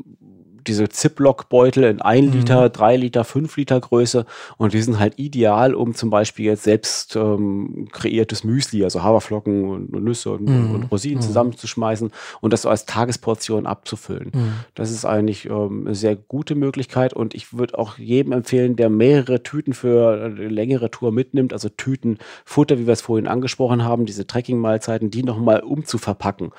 [0.66, 2.32] diese Ziploc-Beutel in 1 Mhm.
[2.32, 6.64] Liter, 3 Liter, 5 Liter Größe und die sind halt ideal, um zum Beispiel jetzt
[6.64, 10.74] selbst ähm, kreiertes Müsli, also Haferflocken und, und Nüsse und, Mhm.
[10.74, 11.22] und Rosinen Mhm.
[11.22, 12.10] zusammenzuschmeißen
[12.40, 14.32] und das so als Tagesportion abzufüllen.
[14.32, 14.52] Hm.
[14.74, 18.90] Das ist eigentlich ähm, eine sehr gute Möglichkeit und ich würde auch jedem empfehlen, der
[18.90, 23.84] mehrere Tüten für eine längere Tour mitnimmt, also Tüten Futter, wie wir es vorhin angesprochen
[23.84, 26.50] haben, diese Trekking-Mahlzeiten, die nochmal umzuverpacken.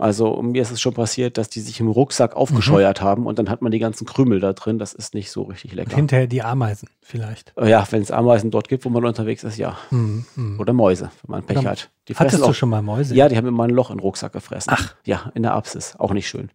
[0.00, 3.50] Also mir ist es schon passiert, dass die sich im Rucksack aufgescheuert haben und dann
[3.50, 4.78] hat man die ganzen Krümel da drin.
[4.78, 5.96] Das ist nicht so richtig Und lecker.
[5.96, 7.52] hinterher die Ameisen vielleicht.
[7.56, 9.76] Äh, Ja, wenn es Ameisen dort gibt, wo man unterwegs ist, ja.
[9.90, 10.24] Hm.
[10.34, 10.58] Hm.
[10.58, 11.90] Oder Mäuse, wenn man Pech Oder- hat.
[12.08, 13.14] Die Hattest fressen du auch, schon mal Mäuse?
[13.14, 14.72] ja, die haben immer ein Loch in den Rucksack gefressen.
[14.74, 14.94] Ach.
[15.04, 15.94] Ja, in der Apsis.
[15.98, 16.50] Auch nicht schön.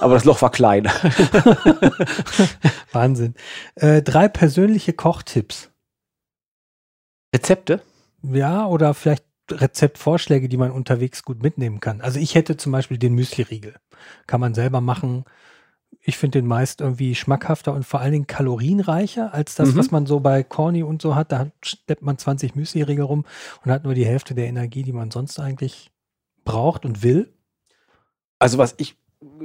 [0.00, 0.86] Aber das Loch war klein.
[2.92, 3.34] Wahnsinn.
[3.76, 5.70] Äh, drei persönliche Kochtipps.
[7.34, 7.80] Rezepte?
[8.22, 12.00] Ja, oder vielleicht Rezeptvorschläge, die man unterwegs gut mitnehmen kann.
[12.00, 13.74] Also ich hätte zum Beispiel den Müsli-Riegel.
[14.26, 15.24] Kann man selber machen.
[16.02, 19.76] Ich finde den meist irgendwie schmackhafter und vor allen Dingen kalorienreicher als das, Mhm.
[19.78, 21.32] was man so bei Corny und so hat.
[21.32, 23.24] Da steppt man 20 Müsli-Riegel rum
[23.64, 25.90] und hat nur die Hälfte der Energie, die man sonst eigentlich
[26.44, 27.32] braucht und will.
[28.38, 28.96] Also was ich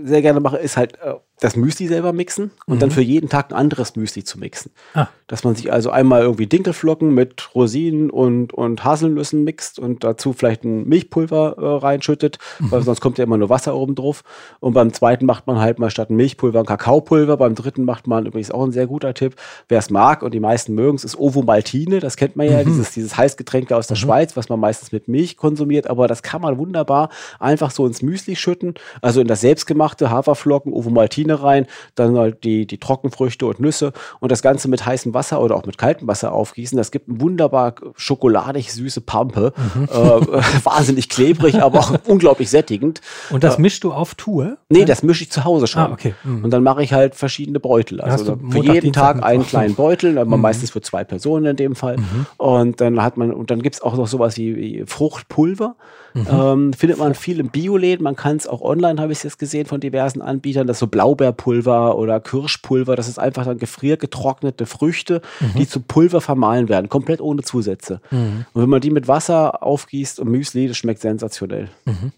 [0.04, 2.94] sehr gerne mache, ist halt äh, das Müsli selber mixen und dann Mhm.
[2.94, 4.72] für jeden Tag ein anderes Müsli zu mixen.
[4.94, 5.08] Ah.
[5.28, 10.34] Dass man sich also einmal irgendwie Dinkelflocken mit Rosinen und, und Haselnüssen mixt und dazu
[10.34, 14.24] vielleicht ein Milchpulver äh, reinschüttet, weil sonst kommt ja immer nur Wasser oben drauf.
[14.60, 17.38] Und beim zweiten macht man halt mal statt ein Milchpulver ein Kakaopulver.
[17.38, 19.36] Beim dritten macht man übrigens auch ein sehr guter Tipp.
[19.68, 22.00] Wer es mag und die meisten mögen es, ist Ovomaltine.
[22.02, 22.66] Das kennt man ja, Mhm.
[22.66, 25.88] dieses, dieses Heißgetränk aus der Schweiz, was man meistens mit Milch konsumiert.
[25.90, 30.72] Aber das kann man wunderbar einfach so ins Müsli schütten, also in das selbstgemachte Haferflocken,
[30.72, 35.42] Ovomaltine rein, dann halt die, die Trockenfrüchte und Nüsse und das Ganze mit heißem Wasser
[35.42, 36.78] oder auch mit kaltem Wasser aufgießen.
[36.78, 39.54] Das gibt eine wunderbar schokoladig süße Pampe.
[39.76, 39.84] Mhm.
[39.84, 39.96] Äh,
[40.64, 43.02] wahnsinnig klebrig, aber auch unglaublich sättigend.
[43.30, 44.58] Und das äh, mischst du auf Tour?
[44.70, 45.84] Nee, das mische ich zu Hause schon.
[45.84, 46.14] Ah, okay.
[46.24, 46.44] Mhm.
[46.44, 48.02] Und dann mache ich halt verschiedene Beutel.
[48.02, 50.42] Also für jeden Tag einen kleinen Beutel, aber mhm.
[50.42, 51.98] meistens für zwei Personen in dem Fall.
[51.98, 52.26] Mhm.
[52.38, 55.76] Und dann hat man, und dann gibt es auch noch sowas wie, wie Fruchtpulver.
[56.14, 56.28] Mhm.
[56.30, 58.04] Ähm, findet man viel im Bioläden.
[58.04, 60.68] Man kann es auch online, habe ich es jetzt gesehen, von diversen Anbietern.
[60.68, 62.96] Das ist so Blaubeerpulver oder Kirschpulver.
[62.96, 65.60] Das ist einfach dann gefriergetrocknete Früchte, mhm.
[65.60, 68.02] die zu Pulver vermahlen werden, komplett ohne Zusätze.
[68.12, 68.46] Mhm.
[68.54, 71.70] Und wenn man die mit Wasser aufgießt und Müsli, das schmeckt sensationell.
[71.86, 72.12] Mhm.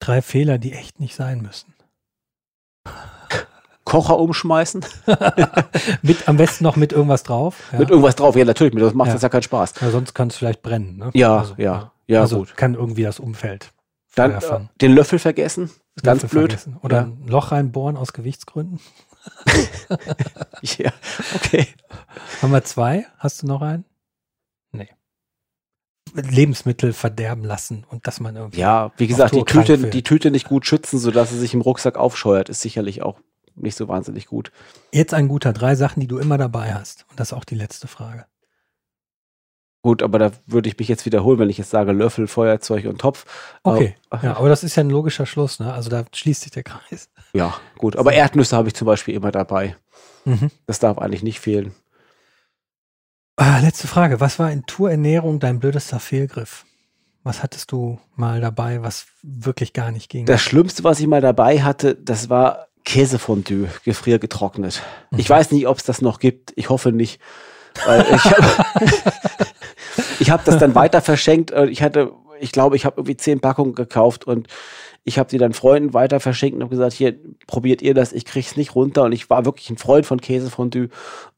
[0.00, 1.74] Drei Fehler, die echt nicht sein müssen.
[3.84, 4.84] Kocher umschmeißen.
[6.02, 7.56] mit, am besten noch mit irgendwas drauf.
[7.72, 7.80] Ja.
[7.80, 8.74] Mit irgendwas drauf, ja, natürlich.
[8.78, 9.14] Das macht ja.
[9.14, 9.74] das ja keinen Spaß.
[9.80, 10.96] Ja, sonst kann es vielleicht brennen.
[10.96, 11.10] Ne?
[11.14, 11.90] Ja, also, ja.
[12.10, 12.56] Ja, also gut.
[12.56, 13.72] kann irgendwie das Umfeld.
[14.16, 15.70] Dann äh, den Löffel vergessen.
[15.94, 16.52] Ist ganz blöd.
[16.52, 16.76] Vergessen.
[16.82, 17.02] Oder ja.
[17.04, 18.80] ein Loch reinbohren aus Gewichtsgründen.
[20.62, 20.92] ja,
[21.36, 21.68] okay.
[22.42, 23.06] Haben wir zwei?
[23.18, 23.84] Hast du noch einen?
[24.72, 24.88] Nee.
[26.14, 28.60] Lebensmittel verderben lassen und dass man irgendwie.
[28.60, 31.96] Ja, wie gesagt, die Tüte, die Tüte nicht gut schützen, sodass sie sich im Rucksack
[31.96, 33.20] aufscheuert, ist sicherlich auch
[33.54, 34.50] nicht so wahnsinnig gut.
[34.90, 37.06] Jetzt ein guter drei Sachen, die du immer dabei hast.
[37.10, 38.26] Und das ist auch die letzte Frage.
[39.82, 43.00] Gut, aber da würde ich mich jetzt wiederholen, wenn ich jetzt sage Löffel, Feuerzeug und
[43.00, 43.24] Topf.
[43.62, 45.72] Okay, aber, ja, aber das ist ja ein logischer Schluss, ne?
[45.72, 47.08] Also da schließt sich der Kreis.
[47.32, 47.96] Ja, gut.
[47.96, 49.76] Aber Erdnüsse habe ich zum Beispiel immer dabei.
[50.26, 50.50] Mhm.
[50.66, 51.74] Das darf eigentlich nicht fehlen.
[53.36, 54.20] Ah, letzte Frage.
[54.20, 56.66] Was war in Tourernährung dein blödester Fehlgriff?
[57.22, 60.26] Was hattest du mal dabei, was wirklich gar nicht ging?
[60.26, 64.82] Das Schlimmste, was ich mal dabei hatte, das war Käsefondue, gefriergetrocknet.
[65.10, 65.18] Mhm.
[65.18, 66.52] Ich weiß nicht, ob es das noch gibt.
[66.56, 67.18] Ich hoffe nicht.
[67.86, 68.64] Weil ich habe
[70.20, 71.52] ich hab das dann weiter verschenkt.
[71.70, 74.48] Ich hatte, ich glaube, ich habe irgendwie zehn Packungen gekauft und
[75.04, 77.16] ich habe die dann Freunden weiter verschenkt und habe gesagt, hier,
[77.46, 79.04] probiert ihr das, ich krieg's nicht runter.
[79.04, 80.88] Und ich war wirklich ein Freund von Käsefondue.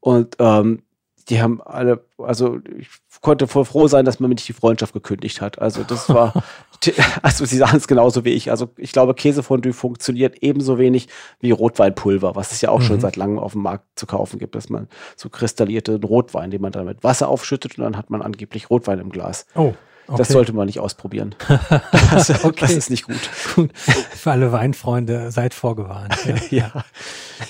[0.00, 0.82] Und ähm,
[1.28, 2.88] die haben alle, also ich
[3.20, 5.60] konnte voll froh sein, dass man mir nicht die Freundschaft gekündigt hat.
[5.60, 6.42] Also das war,
[7.22, 8.50] also sie sagen es genauso wie ich.
[8.50, 11.08] Also ich glaube, Käsefondue funktioniert ebenso wenig
[11.40, 12.84] wie Rotweinpulver, was es ja auch mhm.
[12.84, 16.62] schon seit langem auf dem Markt zu kaufen gibt, dass man so kristallierte Rotwein, den
[16.62, 19.46] man dann mit Wasser aufschüttet und dann hat man angeblich Rotwein im Glas.
[19.54, 19.74] Oh.
[20.08, 20.18] Okay.
[20.18, 21.34] Das sollte man nicht ausprobieren.
[22.10, 22.60] Das, okay.
[22.60, 23.20] das, ist nicht gut.
[23.54, 23.70] gut.
[23.76, 26.14] Für alle Weinfreunde, seid vorgewarnt.
[26.26, 26.34] Ja.
[26.50, 26.84] ja.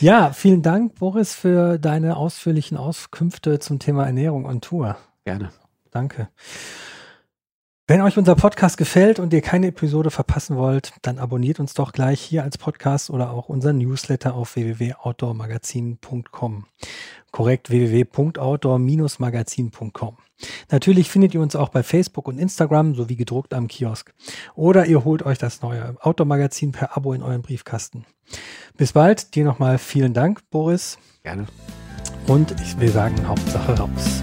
[0.00, 4.96] ja, vielen Dank, Boris, für deine ausführlichen Auskünfte zum Thema Ernährung und Tour.
[5.24, 5.50] Gerne.
[5.90, 6.28] Danke.
[7.89, 11.91] Wenn euch unser Podcast gefällt und ihr keine Episode verpassen wollt, dann abonniert uns doch
[11.93, 16.66] gleich hier als Podcast oder auch unseren Newsletter auf www.outdoormagazin.com.
[17.33, 20.16] Korrekt www.outdoor-magazin.com.
[20.70, 24.14] Natürlich findet ihr uns auch bei Facebook und Instagram sowie gedruckt am Kiosk.
[24.55, 28.05] Oder ihr holt euch das neue Outdoor-Magazin per Abo in euren Briefkasten.
[28.76, 29.35] Bis bald.
[29.35, 30.99] Dir nochmal vielen Dank, Boris.
[31.24, 31.49] Gerne.
[32.28, 34.22] Und ich will sagen, Hauptsache raus.